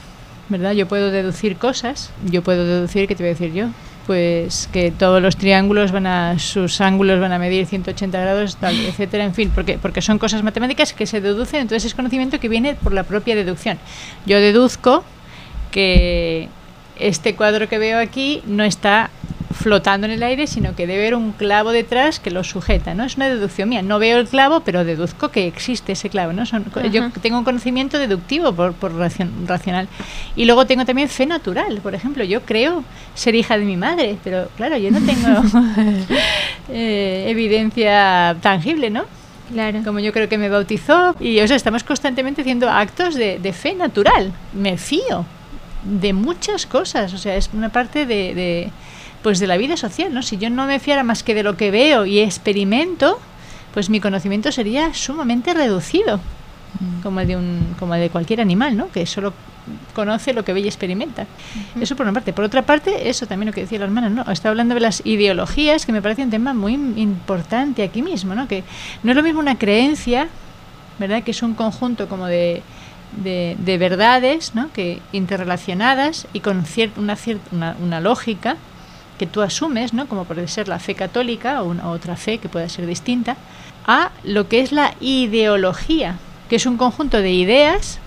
¿verdad? 0.47 0.71
Yo 0.71 0.87
puedo 0.87 1.11
deducir 1.11 1.57
cosas. 1.57 2.11
Yo 2.23 2.43
puedo 2.43 2.65
deducir, 2.65 3.07
¿qué 3.07 3.15
te 3.15 3.23
voy 3.23 3.31
a 3.31 3.33
decir 3.33 3.53
yo? 3.53 3.67
pues 4.05 4.69
que 4.71 4.91
todos 4.91 5.21
los 5.21 5.35
triángulos 5.35 5.91
van 5.91 6.05
a 6.05 6.37
sus 6.37 6.79
ángulos 6.79 7.19
van 7.19 7.31
a 7.31 7.39
medir 7.39 7.65
180 7.65 8.19
grados 8.19 8.55
tal, 8.57 8.79
etcétera 8.85 9.23
en 9.23 9.33
fin 9.33 9.51
porque 9.53 9.79
porque 9.79 10.01
son 10.01 10.19
cosas 10.19 10.43
matemáticas 10.43 10.93
que 10.93 11.07
se 11.07 11.21
deducen 11.21 11.61
entonces 11.61 11.85
es 11.85 11.95
conocimiento 11.95 12.39
que 12.39 12.47
viene 12.47 12.75
por 12.75 12.93
la 12.93 13.03
propia 13.03 13.35
deducción 13.35 13.79
yo 14.25 14.39
deduzco 14.39 15.03
que 15.71 16.49
este 16.97 17.35
cuadro 17.35 17.67
que 17.67 17.77
veo 17.77 17.99
aquí 17.99 18.41
no 18.45 18.63
está 18.63 19.09
flotando 19.65 20.05
en 20.05 20.13
el 20.13 20.21
aire, 20.21 20.45
sino 20.45 20.75
que 20.75 20.85
debe 20.85 20.99
haber 20.99 21.15
un 21.15 21.31
clavo 21.31 21.71
detrás 21.71 22.19
que 22.19 22.29
lo 22.29 22.43
sujeta, 22.43 22.93
¿no? 22.93 23.03
Es 23.03 23.15
una 23.15 23.29
deducción 23.29 23.67
mía. 23.67 23.81
No 23.81 23.97
veo 23.97 24.19
el 24.19 24.27
clavo, 24.27 24.59
pero 24.59 24.85
deduzco 24.85 25.29
que 25.29 25.47
existe 25.47 25.93
ese 25.93 26.07
clavo, 26.11 26.33
¿no? 26.33 26.45
Son, 26.45 26.63
yo 26.91 27.09
tengo 27.19 27.39
un 27.39 27.43
conocimiento 27.43 27.97
deductivo 27.97 28.53
por, 28.53 28.73
por 28.73 28.93
racion, 28.93 29.47
racional. 29.47 29.87
Y 30.35 30.45
luego 30.45 30.67
tengo 30.67 30.85
también 30.85 31.09
fe 31.09 31.25
natural. 31.25 31.79
Por 31.81 31.95
ejemplo, 31.95 32.23
yo 32.23 32.43
creo 32.43 32.83
ser 33.15 33.33
hija 33.33 33.57
de 33.57 33.65
mi 33.65 33.75
madre, 33.75 34.17
pero 34.23 34.49
claro, 34.55 34.77
yo 34.77 34.91
no 34.91 34.99
tengo 34.99 35.41
eh, 36.69 37.25
evidencia 37.27 38.37
tangible, 38.41 38.91
¿no? 38.91 39.05
Claro. 39.51 39.81
Como 39.83 39.97
yo 39.97 40.13
creo 40.13 40.29
que 40.29 40.37
me 40.37 40.47
bautizó. 40.47 41.15
Y 41.19 41.39
o 41.39 41.47
sea, 41.47 41.57
estamos 41.57 41.83
constantemente 41.83 42.41
haciendo 42.41 42.69
actos 42.69 43.15
de, 43.15 43.39
de 43.39 43.51
fe 43.51 43.73
natural. 43.73 44.31
Me 44.53 44.77
fío 44.77 45.25
de 45.83 46.13
muchas 46.13 46.67
cosas. 46.67 47.13
O 47.13 47.17
sea, 47.17 47.35
es 47.35 47.49
una 47.51 47.69
parte 47.69 48.05
de, 48.05 48.35
de 48.35 48.71
pues 49.25 49.39
de 49.39 49.47
la 49.47 49.57
vida 49.57 49.75
social, 49.75 50.13
¿no? 50.13 50.21
Si 50.21 50.37
yo 50.37 50.51
no 50.51 50.67
me 50.67 50.77
fiara 50.77 51.01
más 51.01 51.23
que 51.23 51.33
de 51.33 51.41
lo 51.41 51.57
que 51.57 51.71
veo 51.71 52.05
y 52.05 52.19
experimento, 52.19 53.19
pues 53.73 53.89
mi 53.89 53.99
conocimiento 53.99 54.51
sería 54.51 54.93
sumamente 54.93 55.51
reducido, 55.55 56.17
mm. 56.17 57.01
como 57.01 57.21
el 57.21 57.27
de 57.27 57.35
un, 57.35 57.75
como 57.79 57.95
el 57.95 58.01
de 58.01 58.11
cualquier 58.11 58.39
animal, 58.39 58.77
¿no? 58.77 58.91
Que 58.91 59.07
solo 59.07 59.33
conoce 59.95 60.31
lo 60.31 60.45
que 60.45 60.53
ve 60.53 60.59
y 60.59 60.67
experimenta. 60.67 61.23
Uh 61.23 61.79
-huh. 61.79 61.81
Eso 61.81 61.95
por 61.95 62.05
una 62.05 62.13
parte. 62.13 62.33
Por 62.33 62.45
otra 62.45 62.61
parte, 62.61 63.09
eso 63.09 63.25
también 63.25 63.47
lo 63.47 63.53
que 63.53 63.61
decía 63.61 63.79
la 63.79 63.85
hermana, 63.85 64.09
¿no? 64.11 64.31
Está 64.31 64.49
hablando 64.49 64.75
de 64.75 64.81
las 64.81 65.01
ideologías, 65.03 65.87
que 65.87 65.91
me 65.91 66.03
parece 66.03 66.21
un 66.21 66.29
tema 66.29 66.53
muy 66.53 66.73
importante 66.73 67.81
aquí 67.81 68.03
mismo, 68.03 68.35
¿no? 68.35 68.47
Que 68.47 68.63
no 69.01 69.09
es 69.11 69.17
lo 69.17 69.23
mismo 69.23 69.39
una 69.39 69.57
creencia, 69.57 70.27
¿verdad? 70.99 71.23
Que 71.23 71.31
es 71.31 71.41
un 71.41 71.55
conjunto 71.55 72.07
como 72.07 72.27
de, 72.27 72.61
de, 73.23 73.55
de 73.57 73.77
verdades, 73.79 74.53
¿no? 74.53 74.71
Que 74.71 75.01
interrelacionadas 75.13 76.27
y 76.31 76.41
con 76.41 76.63
cier 76.63 76.91
una, 76.95 77.15
cier 77.15 77.39
una, 77.51 77.75
una 77.81 77.99
lógica, 77.99 78.57
que 79.17 79.27
tú 79.27 79.41
asumes, 79.41 79.93
¿no? 79.93 80.07
como 80.07 80.25
puede 80.25 80.47
ser 80.47 80.67
la 80.67 80.79
fe 80.79 80.95
católica 80.95 81.61
o 81.61 81.69
una 81.69 81.89
otra 81.89 82.15
fe 82.15 82.37
que 82.37 82.49
pueda 82.49 82.69
ser 82.69 82.85
distinta, 82.85 83.37
a 83.85 84.11
lo 84.23 84.47
que 84.47 84.61
es 84.61 84.71
la 84.71 84.95
ideología, 84.99 86.17
que 86.49 86.57
es 86.57 86.65
un 86.65 86.77
conjunto 86.77 87.21
de 87.21 87.31
ideas 87.31 87.99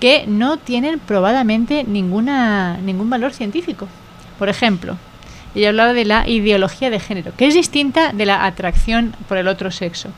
que 0.00 0.24
no 0.26 0.58
tienen 0.58 0.98
probadamente 0.98 1.84
ninguna, 1.84 2.76
ningún 2.78 3.08
valor 3.08 3.32
científico. 3.32 3.88
Por 4.38 4.48
ejemplo, 4.48 4.96
ella 5.54 5.68
hablaba 5.68 5.92
de 5.92 6.04
la 6.04 6.28
ideología 6.28 6.90
de 6.90 7.00
género, 7.00 7.32
que 7.36 7.46
es 7.46 7.54
distinta 7.54 8.12
de 8.12 8.26
la 8.26 8.44
atracción 8.44 9.14
por 9.28 9.38
el 9.38 9.48
otro 9.48 9.70
sexo. 9.70 10.10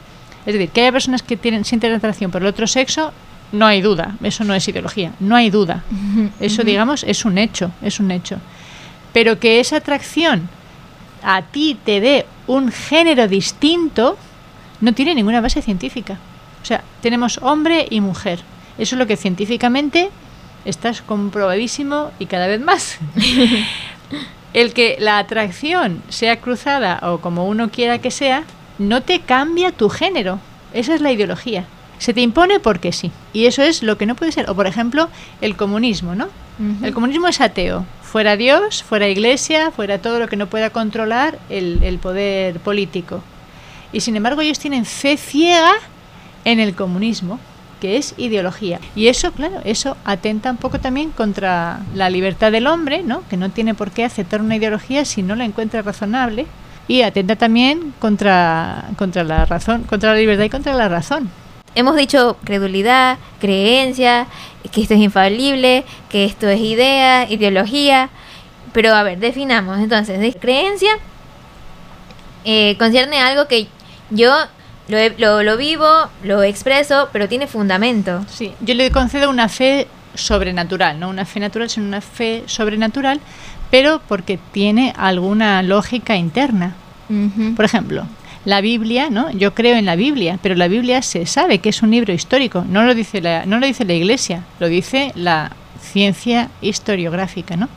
Es 0.46 0.54
decir, 0.54 0.70
que 0.70 0.80
haya 0.80 0.92
personas 0.92 1.22
que 1.22 1.36
tienen, 1.36 1.64
sienten 1.64 1.92
atracción 1.92 2.30
por 2.30 2.40
el 2.40 2.48
otro 2.48 2.66
sexo, 2.66 3.12
no 3.52 3.66
hay 3.66 3.80
duda, 3.80 4.16
eso 4.22 4.44
no 4.44 4.54
es 4.54 4.66
ideología, 4.66 5.12
no 5.20 5.36
hay 5.36 5.50
duda. 5.50 5.84
Eso, 6.40 6.64
digamos, 6.64 7.04
es 7.04 7.24
un 7.24 7.38
hecho, 7.38 7.70
es 7.80 8.00
un 8.00 8.10
hecho 8.10 8.38
pero 9.16 9.40
que 9.40 9.60
esa 9.60 9.76
atracción 9.78 10.46
a 11.22 11.40
ti 11.40 11.78
te 11.86 12.02
dé 12.02 12.26
un 12.46 12.70
género 12.70 13.28
distinto 13.28 14.18
no 14.82 14.92
tiene 14.92 15.14
ninguna 15.14 15.40
base 15.40 15.62
científica. 15.62 16.18
O 16.62 16.66
sea, 16.66 16.84
tenemos 17.00 17.38
hombre 17.40 17.86
y 17.88 18.02
mujer. 18.02 18.40
Eso 18.76 18.94
es 18.94 18.98
lo 18.98 19.06
que 19.06 19.16
científicamente 19.16 20.10
está 20.66 20.92
comprobadísimo 21.06 22.10
y 22.18 22.26
cada 22.26 22.46
vez 22.46 22.60
más. 22.60 22.98
El 24.52 24.74
que 24.74 24.98
la 25.00 25.16
atracción 25.16 26.02
sea 26.10 26.42
cruzada 26.42 27.00
o 27.00 27.22
como 27.22 27.48
uno 27.48 27.70
quiera 27.70 28.00
que 28.00 28.10
sea, 28.10 28.44
no 28.78 29.02
te 29.02 29.20
cambia 29.20 29.72
tu 29.72 29.88
género. 29.88 30.40
Esa 30.74 30.94
es 30.94 31.00
la 31.00 31.10
ideología. 31.10 31.64
Se 31.96 32.12
te 32.12 32.20
impone 32.20 32.60
porque 32.60 32.92
sí. 32.92 33.10
Y 33.32 33.46
eso 33.46 33.62
es 33.62 33.82
lo 33.82 33.96
que 33.96 34.04
no 34.04 34.14
puede 34.14 34.32
ser. 34.32 34.50
O 34.50 34.54
por 34.54 34.66
ejemplo, 34.66 35.08
el 35.40 35.56
comunismo, 35.56 36.14
¿no? 36.14 36.26
Uh 36.58 36.62
-huh. 36.62 36.84
El 36.84 36.92
comunismo 36.92 37.28
es 37.28 37.40
ateo 37.40 37.86
fuera 38.16 38.38
Dios, 38.38 38.82
fuera 38.82 39.08
Iglesia, 39.08 39.70
fuera 39.70 39.98
todo 39.98 40.18
lo 40.18 40.26
que 40.26 40.38
no 40.38 40.46
pueda 40.46 40.70
controlar 40.70 41.38
el, 41.50 41.82
el, 41.82 41.98
poder 41.98 42.60
político. 42.60 43.22
Y 43.92 44.00
sin 44.00 44.16
embargo 44.16 44.40
ellos 44.40 44.58
tienen 44.58 44.86
fe 44.86 45.18
ciega 45.18 45.74
en 46.46 46.58
el 46.58 46.74
comunismo, 46.74 47.38
que 47.78 47.98
es 47.98 48.14
ideología. 48.16 48.80
Y 48.94 49.08
eso, 49.08 49.32
claro, 49.32 49.60
eso 49.64 49.98
atenta 50.06 50.50
un 50.50 50.56
poco 50.56 50.80
también 50.80 51.10
contra 51.10 51.80
la 51.94 52.08
libertad 52.08 52.52
del 52.52 52.68
hombre, 52.68 53.02
¿no? 53.02 53.22
que 53.28 53.36
no 53.36 53.50
tiene 53.50 53.74
por 53.74 53.90
qué 53.90 54.06
aceptar 54.06 54.40
una 54.40 54.56
ideología 54.56 55.04
si 55.04 55.22
no 55.22 55.36
la 55.36 55.44
encuentra 55.44 55.82
razonable. 55.82 56.46
Y 56.88 57.02
atenta 57.02 57.36
también 57.36 57.92
contra, 57.98 58.88
contra 58.96 59.24
la 59.24 59.44
razón, 59.44 59.82
contra 59.82 60.12
la 60.14 60.18
libertad 60.18 60.44
y 60.44 60.48
contra 60.48 60.72
la 60.72 60.88
razón 60.88 61.28
hemos 61.76 61.94
dicho 61.94 62.36
credulidad, 62.42 63.18
creencia, 63.38 64.26
que 64.72 64.82
esto 64.82 64.94
es 64.94 65.00
infalible, 65.00 65.84
que 66.08 66.24
esto 66.24 66.48
es 66.48 66.60
idea, 66.60 67.30
ideología. 67.30 68.10
Pero 68.72 68.94
a 68.94 69.02
ver, 69.04 69.18
definamos 69.18 69.78
entonces, 69.78 70.36
creencia 70.40 70.98
eh, 72.44 72.76
concierne 72.78 73.18
a 73.18 73.28
algo 73.28 73.46
que 73.46 73.68
yo 74.10 74.32
lo, 74.88 74.98
lo, 75.18 75.42
lo, 75.42 75.56
vivo, 75.56 75.86
lo 76.24 76.42
expreso, 76.42 77.08
pero 77.12 77.28
tiene 77.28 77.46
fundamento. 77.46 78.24
Sí, 78.28 78.52
yo 78.60 78.74
le 78.74 78.90
concedo 78.90 79.30
una 79.30 79.48
fe 79.48 79.86
sobrenatural, 80.14 80.98
no 80.98 81.08
una 81.08 81.24
fe 81.24 81.40
natural, 81.40 81.68
sino 81.68 81.86
una 81.86 82.00
fe 82.00 82.44
sobrenatural, 82.46 83.20
pero 83.70 84.00
porque 84.08 84.38
tiene 84.52 84.92
alguna 84.96 85.62
lógica 85.62 86.16
interna. 86.16 86.74
Por 87.54 87.64
ejemplo, 87.64 88.04
la 88.46 88.60
Biblia, 88.60 89.10
¿no? 89.10 89.30
Yo 89.32 89.54
creo 89.54 89.76
en 89.76 89.84
la 89.84 89.96
Biblia, 89.96 90.38
pero 90.40 90.54
la 90.54 90.68
Biblia 90.68 91.02
se 91.02 91.26
sabe 91.26 91.58
que 91.58 91.68
es 91.68 91.82
un 91.82 91.90
libro 91.90 92.14
histórico. 92.14 92.64
No 92.66 92.84
lo 92.84 92.94
dice 92.94 93.20
la, 93.20 93.44
no 93.44 93.58
lo 93.58 93.66
dice 93.66 93.84
la 93.84 93.92
Iglesia, 93.92 94.44
lo 94.60 94.68
dice 94.68 95.12
la 95.16 95.50
ciencia 95.82 96.48
historiográfica, 96.62 97.56
¿no? 97.56 97.68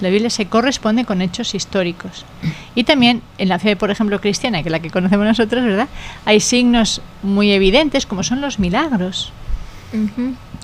La 0.00 0.08
Biblia 0.08 0.30
se 0.30 0.46
corresponde 0.46 1.04
con 1.04 1.20
hechos 1.20 1.54
históricos. 1.54 2.24
Y 2.74 2.84
también 2.84 3.22
en 3.36 3.48
la 3.48 3.58
fe, 3.58 3.76
por 3.76 3.90
ejemplo, 3.90 4.20
cristiana, 4.20 4.62
que 4.62 4.70
es 4.70 4.72
la 4.72 4.80
que 4.80 4.90
conocemos 4.90 5.26
nosotros, 5.26 5.62
¿verdad? 5.62 5.88
Hay 6.24 6.40
signos 6.40 7.02
muy 7.22 7.52
evidentes 7.52 8.06
como 8.06 8.22
son 8.22 8.40
los 8.40 8.58
milagros. 8.58 9.32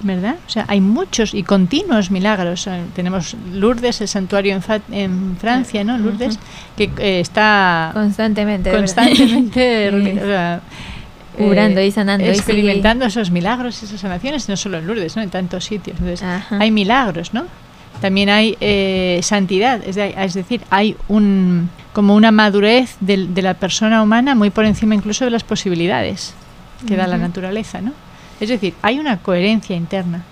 ¿Verdad? 0.04 0.36
O 0.46 0.50
sea, 0.50 0.64
hay 0.68 0.80
muchos 0.80 1.34
y 1.34 1.42
continuos 1.42 2.10
milagros. 2.10 2.66
Eh, 2.68 2.82
Tenemos 2.94 3.36
Lourdes, 3.52 4.00
el 4.00 4.08
santuario 4.08 4.54
en, 4.54 4.62
Fa- 4.62 4.80
en 4.92 5.36
Francia, 5.40 5.82
¿no? 5.82 5.98
Lourdes, 5.98 6.38
que 6.76 6.90
eh, 6.98 7.20
está 7.20 7.90
Constantemente. 7.92 8.70
constantemente 8.70 9.90
sea, 10.24 10.60
Curando 11.36 11.80
y 11.80 11.90
sanando 11.90 12.24
y 12.24 12.28
experimentando 12.28 13.04
esos 13.06 13.32
milagros, 13.32 13.82
esas 13.82 14.00
sanaciones, 14.00 14.48
no 14.48 14.56
solo 14.56 14.78
en 14.78 14.86
Lourdes, 14.86 15.16
¿no? 15.16 15.22
En 15.22 15.30
tantos 15.30 15.64
sitios. 15.64 15.96
Entonces, 15.98 16.22
Ajá. 16.22 16.58
hay 16.60 16.70
milagros, 16.70 17.34
¿no? 17.34 17.44
También 18.00 18.28
hay 18.28 18.56
eh, 18.60 19.18
santidad, 19.22 19.80
es, 19.84 19.96
de- 19.96 20.14
es 20.16 20.34
decir, 20.34 20.60
hay 20.70 20.96
un 21.08 21.70
como 21.92 22.14
una 22.14 22.30
madurez 22.30 22.96
del- 23.00 23.34
de, 23.34 23.42
la 23.42 23.54
persona 23.54 24.02
humana 24.02 24.34
muy 24.34 24.50
por 24.50 24.64
encima 24.64 24.94
incluso 24.94 25.24
de 25.24 25.30
las 25.30 25.42
posibilidades 25.44 26.34
que 26.86 26.96
da 26.96 27.06
la 27.06 27.16
naturaleza, 27.18 27.80
¿no? 27.80 27.92
Es 28.40 28.48
decir, 28.48 28.74
hay 28.82 28.98
una 28.98 29.18
coherencia 29.18 29.76
interna. 29.76 30.22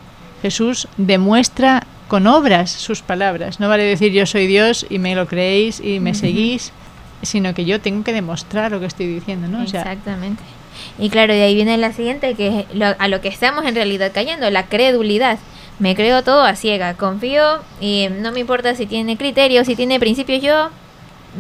Jesús 0.43 0.89
demuestra 0.97 1.85
con 2.09 2.27
obras 2.27 2.71
sus 2.71 3.01
palabras. 3.03 3.61
No 3.61 3.69
vale 3.69 3.85
decir 3.85 4.13
yo 4.13 4.27
soy 4.27 4.47
Dios 4.47 4.85
y 4.91 4.99
me 4.99 5.15
lo 5.15 5.27
creéis 5.27 5.81
y 5.81 6.01
me 6.01 6.15
seguís, 6.15 6.73
sino 7.23 7.55
que 7.55 7.65
yo 7.65 7.81
tengo 7.81 8.03
que 8.05 8.13
demostrar 8.13 8.73
lo 8.73 8.81
que 8.81 8.87
estoy 8.87 9.07
diciendo, 9.07 9.47
¿no? 9.49 9.63
O 9.63 9.67
sea, 9.67 9.81
Exactamente. 9.83 10.43
Y 10.99 11.11
claro, 11.11 11.33
de 11.33 11.43
ahí 11.43 11.55
viene 11.55 11.77
la 11.79 11.93
siguiente, 11.93 12.35
que 12.35 12.61
es 12.71 12.75
lo- 12.75 12.95
a 12.99 13.09
lo 13.09 13.21
que 13.21 13.29
estamos 13.29 13.65
en 13.67 13.75
realidad 13.75 14.11
cayendo, 14.13 14.51
la 14.51 14.67
credulidad. 14.67 15.39
Me 15.79 15.95
creo 15.95 16.23
todo 16.23 16.43
a 16.43 16.55
ciega, 16.57 16.95
confío 16.95 17.61
y 17.81 18.09
no 18.21 18.33
me 18.33 18.41
importa 18.41 18.75
si 18.75 18.87
tiene 18.87 19.17
criterios, 19.17 19.67
si 19.67 19.77
tiene 19.77 19.99
principios, 20.01 20.43
yo 20.43 20.71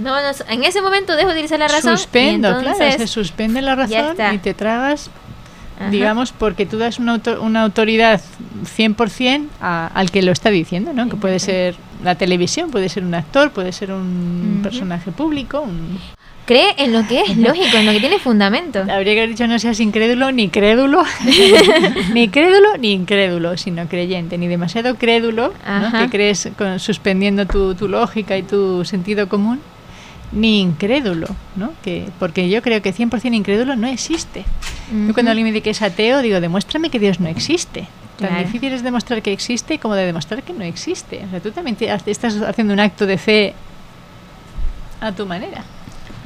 no, 0.03 0.11
no 0.23 0.29
en 0.49 0.65
ese 0.65 0.81
momento 0.81 1.17
dejo 1.17 1.29
de 1.31 1.35
utilizar 1.35 1.59
la 1.59 1.69
razón. 1.69 1.95
y 1.95 1.99
suspendo, 1.99 2.49
claro, 2.49 2.61
entonces- 2.71 2.97
se 2.97 3.07
suspende 3.09 3.61
la 3.63 3.75
razón 3.75 4.17
y 4.35 4.39
te 4.39 4.55
tragas 4.55 5.11
Ajá. 5.83 5.91
digamos, 5.91 6.33
porque 6.33 6.67
tú 6.67 6.79
das 6.79 6.99
una, 6.99 7.13
auto- 7.13 7.41
una 7.43 7.63
autoridad 7.63 8.21
100% 8.77 9.47
a- 9.61 9.89
al 9.95 10.11
que 10.11 10.23
lo 10.23 10.33
está 10.33 10.51
diciendo, 10.51 10.93
¿no? 10.93 11.09
Que 11.09 11.17
puede 11.17 11.39
ser 11.39 11.77
la 12.03 12.15
televisión, 12.17 12.71
puede 12.71 12.89
ser 12.89 13.05
un 13.05 13.15
actor, 13.15 13.51
puede 13.53 13.73
ser 13.73 13.93
un 13.93 14.61
personaje 14.63 15.11
público. 15.13 15.61
un- 15.61 15.99
Cree 16.45 16.75
en 16.79 16.93
lo 16.93 17.07
que 17.07 17.21
es 17.21 17.37
lógico, 17.37 17.77
en 17.77 17.87
lo 17.87 17.93
que 17.93 18.01
tiene 18.01 18.19
fundamento. 18.19 18.81
Habría 18.81 19.15
que 19.15 19.21
haber 19.21 19.29
dicho 19.31 19.47
no 19.47 19.59
seas 19.61 19.79
incrédulo 19.79 20.33
ni 20.33 20.49
crédulo, 20.49 21.03
ni 22.15 22.29
crédulo 22.29 22.77
ni 22.79 22.93
incrédulo, 22.93 23.57
sino 23.57 23.87
creyente, 23.87 24.39
ni 24.39 24.49
demasiado 24.49 24.97
crédulo, 24.97 25.53
que 26.03 26.09
crees 26.11 26.49
con- 26.59 26.81
suspendiendo 26.81 27.47
tu, 27.47 27.75
tu 27.77 27.87
lógica 27.89 28.37
y 28.37 28.43
tu 28.43 28.85
sentido 28.85 29.29
común, 29.29 29.61
ni 30.33 30.61
incrédulo, 30.61 31.29
¿no? 31.57 31.73
Que, 31.85 32.09
porque 32.19 32.49
yo 32.49 32.61
creo 32.63 32.83
que 32.83 32.93
100% 32.95 33.35
incrédulo 33.35 33.77
no 33.77 33.87
existe. 33.87 34.45
Yo 34.93 35.15
cuando 35.15 35.31
alguien 35.31 35.47
me 35.47 35.53
dice 35.53 35.63
que 35.63 35.71
es 35.71 35.81
ateo, 35.83 36.21
digo, 36.21 36.41
demuéstrame 36.41 36.91
que 36.91 36.99
Dios 36.99 37.19
no 37.21 37.29
existe. 37.29 37.89
Tan 38.19 38.29
Claro. 38.29 38.45
difícil 38.45 38.73
es 38.73 38.83
demostrar 38.83 39.23
que 39.23 39.33
existe 39.33 39.79
como 39.79 39.95
de 39.95 40.05
demostrar 40.07 40.43
que 40.43 40.53
no 40.53 40.63
existe. 40.65 41.25
O 41.27 41.31
sea, 41.31 41.41
tú 41.41 41.51
también 41.51 41.77
te- 41.77 41.91
estás 42.11 42.37
haciendo 42.43 42.75
un 42.75 42.81
acto 42.81 43.07
de 43.07 43.17
fe 43.19 43.55
a 45.01 45.13
tu 45.13 45.27
manera. 45.27 45.65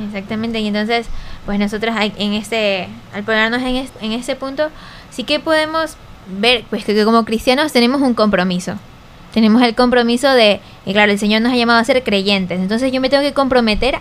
Exactamente, 0.05 0.61
y 0.61 0.67
entonces, 0.67 1.07
pues 1.47 1.59
nosotros 1.59 1.95
hay- 1.97 2.13
en 2.19 2.35
este, 2.35 2.89
al 3.15 3.23
ponernos 3.25 3.63
en, 3.63 3.77
es- 3.77 3.93
en 4.03 4.13
ese 4.13 4.37
punto, 4.37 4.69
sí 5.11 5.25
que 5.25 5.41
podemos 5.41 5.97
ver, 6.39 6.65
pues 6.69 6.85
que, 6.85 6.95
que 6.95 7.05
como 7.05 7.25
cristianos 7.25 7.73
tenemos 7.73 8.03
un 8.03 8.13
compromiso. 8.15 8.75
Tenemos 9.33 9.63
el 9.63 9.75
compromiso 9.75 10.29
de, 10.33 10.61
y 10.85 10.93
claro, 10.93 11.13
el 11.13 11.19
Señor 11.19 11.41
nos 11.43 11.53
ha 11.53 11.57
llamado 11.57 11.79
a 11.79 11.85
ser 11.85 12.03
creyentes, 12.03 12.59
entonces 12.61 12.93
yo 12.93 13.01
me 13.01 13.09
tengo 13.09 13.23
que 13.23 13.33
comprometer 13.33 13.97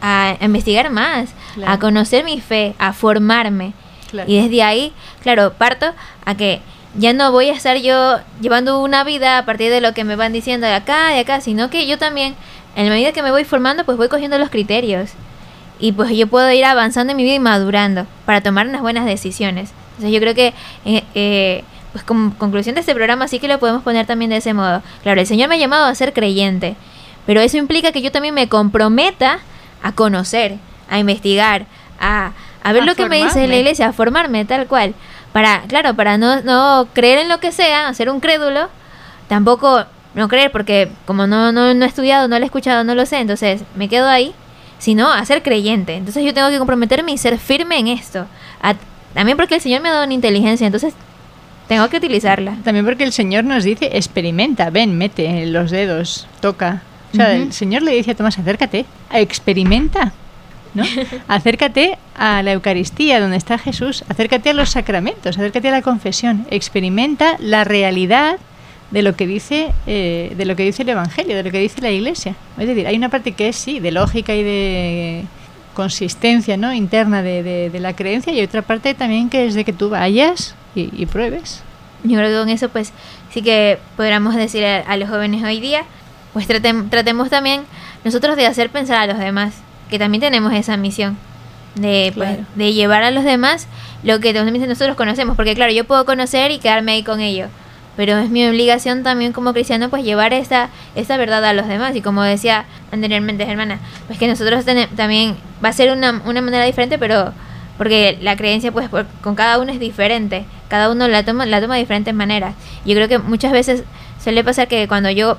a, 0.00 0.32
a 0.40 0.44
investigar 0.44 0.90
más, 0.90 1.30
Claro. 1.54 1.72
a 1.72 1.78
conocer 1.78 2.24
mi 2.24 2.40
fe, 2.40 2.74
a 2.78 2.92
formarme. 2.92 3.72
Claro. 4.10 4.30
Y 4.30 4.40
desde 4.40 4.62
ahí, 4.62 4.92
claro, 5.22 5.52
parto 5.52 5.92
a 6.24 6.34
que 6.36 6.60
ya 6.98 7.12
no 7.12 7.30
voy 7.32 7.50
a 7.50 7.52
estar 7.52 7.76
yo 7.76 8.18
llevando 8.40 8.80
una 8.80 9.04
vida 9.04 9.38
a 9.38 9.44
partir 9.44 9.70
de 9.70 9.80
lo 9.80 9.92
que 9.92 10.04
me 10.04 10.16
van 10.16 10.32
diciendo 10.32 10.66
de 10.66 10.74
acá, 10.74 11.08
de 11.08 11.20
acá, 11.20 11.40
sino 11.40 11.70
que 11.70 11.86
yo 11.86 11.98
también, 11.98 12.34
en 12.74 12.86
la 12.86 12.90
medida 12.90 13.12
que 13.12 13.22
me 13.22 13.30
voy 13.30 13.44
formando, 13.44 13.84
pues 13.84 13.98
voy 13.98 14.08
cogiendo 14.08 14.38
los 14.38 14.50
criterios. 14.50 15.10
Y 15.78 15.92
pues 15.92 16.10
yo 16.16 16.26
puedo 16.26 16.50
ir 16.52 16.64
avanzando 16.64 17.10
en 17.10 17.18
mi 17.18 17.24
vida 17.24 17.34
y 17.34 17.40
madurando 17.40 18.06
para 18.24 18.40
tomar 18.40 18.66
unas 18.66 18.80
buenas 18.80 19.04
decisiones. 19.04 19.72
Entonces 19.96 20.12
yo 20.12 20.20
creo 20.20 20.34
que, 20.34 20.54
eh, 20.86 21.04
eh, 21.14 21.64
pues 21.92 22.02
como 22.04 22.34
conclusión 22.38 22.74
de 22.74 22.80
este 22.80 22.94
programa 22.94 23.28
sí 23.28 23.38
que 23.38 23.48
lo 23.48 23.58
podemos 23.58 23.82
poner 23.82 24.06
también 24.06 24.30
de 24.30 24.38
ese 24.38 24.54
modo. 24.54 24.82
Claro, 25.02 25.20
el 25.20 25.26
Señor 25.26 25.48
me 25.48 25.56
ha 25.56 25.58
llamado 25.58 25.84
a 25.84 25.94
ser 25.94 26.12
creyente, 26.12 26.76
pero 27.26 27.40
eso 27.40 27.58
implica 27.58 27.92
que 27.92 28.02
yo 28.02 28.10
también 28.10 28.34
me 28.34 28.48
comprometa 28.48 29.40
a 29.82 29.92
conocer, 29.92 30.56
a 30.88 30.98
investigar, 30.98 31.66
a, 32.00 32.32
a 32.68 32.72
ver 32.72 32.82
A 32.82 32.86
lo 32.86 32.94
que 32.94 33.08
me 33.08 33.16
dice 33.16 33.26
la 33.26 33.32
formarme. 33.32 33.58
iglesia, 33.58 33.86
a 33.88 33.92
formarme 33.92 34.44
tal 34.44 34.66
cual. 34.66 34.94
Para, 35.32 35.62
claro, 35.68 35.94
para 35.94 36.16
no, 36.18 36.40
no 36.42 36.88
creer 36.94 37.18
en 37.20 37.28
lo 37.28 37.40
que 37.40 37.52
sea, 37.52 37.92
ser 37.94 38.08
un 38.10 38.20
crédulo, 38.20 38.68
tampoco 39.28 39.84
no 40.14 40.28
creer 40.28 40.50
porque 40.50 40.90
como 41.04 41.26
no, 41.26 41.52
no, 41.52 41.74
no 41.74 41.84
he 41.84 41.88
estudiado, 41.88 42.26
no 42.28 42.38
lo 42.38 42.42
he 42.42 42.46
escuchado, 42.46 42.84
no 42.84 42.94
lo 42.94 43.04
sé, 43.06 43.18
entonces 43.18 43.62
me 43.74 43.88
quedo 43.88 44.08
ahí, 44.08 44.34
sino 44.78 45.12
a 45.12 45.24
ser 45.26 45.42
creyente. 45.42 45.94
Entonces 45.94 46.24
yo 46.24 46.32
tengo 46.32 46.48
que 46.48 46.58
comprometerme 46.58 47.12
y 47.12 47.18
ser 47.18 47.38
firme 47.38 47.78
en 47.78 47.88
esto. 47.88 48.26
A- 48.62 48.74
también 49.14 49.36
porque 49.36 49.56
el 49.56 49.60
Señor 49.60 49.82
me 49.82 49.88
ha 49.88 49.92
dado 49.92 50.04
una 50.04 50.14
inteligencia, 50.14 50.66
entonces 50.66 50.94
tengo 51.68 51.88
que 51.88 51.96
utilizarla. 51.98 52.56
También 52.64 52.84
porque 52.86 53.04
el 53.04 53.12
Señor 53.12 53.44
nos 53.44 53.64
dice, 53.64 53.90
experimenta, 53.92 54.70
ven, 54.70 54.96
mete 54.96 55.44
los 55.46 55.70
dedos, 55.70 56.26
toca. 56.40 56.82
O 57.12 57.16
sea, 57.16 57.26
Ujú. 57.34 57.42
el 57.42 57.52
Señor 57.52 57.82
le 57.82 57.92
dice 57.92 58.12
a 58.12 58.14
Tomás, 58.14 58.38
acércate, 58.38 58.86
experimenta, 59.12 60.12
¿no? 60.76 60.84
acércate 61.28 61.98
a 62.14 62.42
la 62.42 62.52
Eucaristía, 62.52 63.18
donde 63.20 63.36
está 63.36 63.58
Jesús, 63.58 64.04
acércate 64.08 64.50
a 64.50 64.54
los 64.54 64.70
sacramentos, 64.70 65.36
acércate 65.36 65.68
a 65.68 65.72
la 65.72 65.82
confesión, 65.82 66.46
experimenta 66.50 67.36
la 67.40 67.64
realidad 67.64 68.36
de 68.92 69.02
lo 69.02 69.16
que 69.16 69.26
dice 69.26 69.72
eh, 69.88 70.32
de 70.36 70.44
lo 70.44 70.54
que 70.54 70.62
dice 70.62 70.82
el 70.84 70.90
Evangelio, 70.90 71.34
de 71.36 71.42
lo 71.42 71.50
que 71.50 71.58
dice 71.58 71.80
la 71.80 71.90
Iglesia. 71.90 72.36
Es 72.58 72.68
decir, 72.68 72.86
hay 72.86 72.96
una 72.96 73.08
parte 73.08 73.32
que 73.32 73.48
es 73.48 73.56
sí 73.56 73.80
de 73.80 73.90
lógica 73.90 74.32
y 74.34 74.44
de 74.44 75.24
consistencia, 75.74 76.56
¿no? 76.56 76.72
interna 76.72 77.22
de, 77.22 77.42
de- 77.42 77.70
de 77.70 77.80
la 77.80 77.94
creencia 77.94 78.32
y 78.32 78.40
otra 78.42 78.62
parte 78.62 78.94
también 78.94 79.28
que 79.28 79.46
es 79.46 79.54
de 79.54 79.64
que 79.64 79.72
tú 79.72 79.90
vayas 79.90 80.54
y, 80.74 80.88
y 80.96 81.06
pruebes. 81.06 81.62
Yo 82.04 82.16
creo 82.16 82.30
que 82.30 82.38
con 82.38 82.48
eso 82.48 82.68
pues 82.68 82.92
sí 83.32 83.42
que 83.42 83.78
podríamos 83.96 84.34
decir 84.36 84.64
a, 84.64 84.78
a 84.80 84.96
los 84.96 85.08
jóvenes 85.10 85.42
hoy 85.42 85.60
día, 85.60 85.82
pues 86.32 86.48
tratem- 86.48 86.88
tratemos 86.88 87.28
también 87.28 87.62
nosotros 88.04 88.36
de 88.36 88.46
hacer 88.46 88.70
pensar 88.70 88.98
a 88.98 89.06
los 89.12 89.18
demás, 89.18 89.54
que 89.90 89.98
también 89.98 90.20
tenemos 90.20 90.52
esa 90.52 90.76
misión 90.76 91.16
de, 91.74 92.12
pues, 92.14 92.28
Claro. 92.30 92.44
de 92.54 92.72
llevar 92.72 93.02
a 93.02 93.10
los 93.10 93.24
demás 93.24 93.66
lo 94.02 94.20
que 94.20 94.32
nosotros 94.32 94.96
conocemos, 94.96 95.36
porque 95.36 95.54
claro, 95.54 95.72
yo 95.72 95.84
puedo 95.84 96.04
conocer 96.04 96.50
y 96.50 96.58
quedarme 96.58 96.92
ahí 96.92 97.02
con 97.02 97.20
ello, 97.20 97.46
pero 97.96 98.18
es 98.18 98.30
mi 98.30 98.46
obligación 98.46 99.02
también 99.02 99.32
como 99.32 99.52
cristiano 99.52 99.88
pues 99.88 100.04
llevar 100.04 100.32
esta, 100.32 100.68
esta 100.94 101.16
verdad 101.16 101.44
a 101.44 101.52
los 101.52 101.66
demás 101.66 101.94
y 101.96 102.02
como 102.02 102.22
decía 102.22 102.64
anteriormente 102.92 103.42
hermana, 103.44 103.78
pues 104.06 104.18
que 104.18 104.28
nosotros 104.28 104.64
también 104.96 105.36
va 105.64 105.70
a 105.70 105.72
ser 105.72 105.90
una, 105.92 106.22
una 106.24 106.40
manera 106.40 106.64
diferente, 106.64 106.98
pero 106.98 107.32
porque 107.78 108.18
la 108.22 108.36
creencia 108.36 108.72
pues 108.72 108.88
por- 108.88 109.06
con 109.22 109.34
cada 109.34 109.58
uno 109.58 109.70
es 109.72 109.80
diferente, 109.80 110.44
cada 110.68 110.90
uno 110.90 111.08
la 111.08 111.24
toma, 111.24 111.46
la 111.46 111.60
toma 111.60 111.74
de 111.74 111.80
diferentes 111.80 112.14
maneras. 112.14 112.54
Yo 112.86 112.94
creo 112.94 113.08
que 113.08 113.18
muchas 113.18 113.52
veces 113.52 113.82
suele 114.22 114.42
pasar 114.44 114.66
que 114.68 114.88
cuando 114.88 115.10
yo 115.10 115.36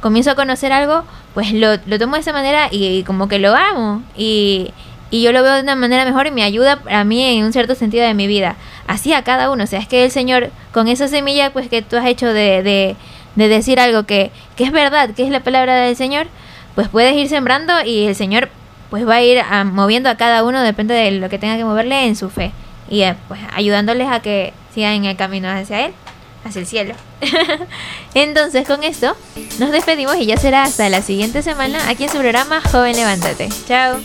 comienzo 0.00 0.30
a 0.30 0.34
conocer 0.34 0.72
algo, 0.72 1.04
pues 1.34 1.52
lo, 1.52 1.76
lo 1.86 1.98
tomo 1.98 2.14
de 2.14 2.20
esa 2.20 2.32
manera 2.32 2.68
y, 2.70 3.02
como 3.04 3.28
que 3.28 3.38
lo 3.38 3.54
amo. 3.54 4.02
Y, 4.16 4.72
y 5.10 5.22
yo 5.22 5.32
lo 5.32 5.42
veo 5.42 5.54
de 5.54 5.62
una 5.62 5.76
manera 5.76 6.04
mejor 6.04 6.26
y 6.26 6.30
me 6.30 6.42
ayuda 6.42 6.80
a 6.90 7.04
mí 7.04 7.22
en 7.22 7.44
un 7.44 7.52
cierto 7.52 7.74
sentido 7.74 8.06
de 8.06 8.14
mi 8.14 8.26
vida. 8.26 8.56
Así 8.86 9.12
a 9.12 9.22
cada 9.24 9.50
uno, 9.50 9.64
o 9.64 9.66
sea, 9.66 9.78
es 9.78 9.88
que 9.88 10.04
el 10.04 10.10
Señor 10.10 10.50
con 10.72 10.88
esa 10.88 11.08
semilla 11.08 11.52
pues 11.52 11.68
que 11.68 11.82
tú 11.82 11.96
has 11.96 12.06
hecho 12.06 12.26
de, 12.26 12.62
de, 12.62 12.96
de 13.36 13.48
decir 13.48 13.80
algo 13.80 14.04
que, 14.04 14.30
que 14.56 14.64
es 14.64 14.72
verdad, 14.72 15.10
que 15.10 15.22
es 15.22 15.30
la 15.30 15.40
palabra 15.40 15.76
del 15.76 15.96
Señor, 15.96 16.26
pues 16.74 16.88
puedes 16.88 17.14
ir 17.14 17.28
sembrando 17.28 17.72
y 17.84 18.06
el 18.06 18.14
Señor 18.14 18.48
pues 18.90 19.06
va 19.06 19.16
a 19.16 19.22
ir 19.22 19.40
ah, 19.40 19.64
moviendo 19.64 20.08
a 20.08 20.16
cada 20.16 20.44
uno, 20.44 20.62
depende 20.62 20.94
de 20.94 21.10
lo 21.12 21.28
que 21.28 21.38
tenga 21.38 21.56
que 21.56 21.64
moverle 21.64 22.06
en 22.06 22.16
su 22.16 22.30
fe. 22.30 22.52
Y 22.88 23.02
eh, 23.02 23.16
pues 23.28 23.40
ayudándoles 23.54 24.08
a 24.08 24.20
que 24.20 24.52
sigan 24.74 24.94
en 24.94 25.04
el 25.04 25.16
camino 25.16 25.48
hacia 25.48 25.86
Él, 25.86 25.92
hacia 26.44 26.60
el 26.60 26.66
cielo. 26.66 26.94
Entonces 28.14 28.66
con 28.66 28.84
esto 28.84 29.16
nos 29.58 29.70
despedimos 29.70 30.16
y 30.16 30.26
ya 30.26 30.36
será 30.36 30.62
hasta 30.64 30.88
la 30.88 31.02
siguiente 31.02 31.42
semana 31.42 31.88
aquí 31.88 32.04
en 32.04 32.10
su 32.10 32.18
programa 32.18 32.60
Joven 32.60 32.96
Levántate. 32.96 33.48
Chao. 33.66 33.98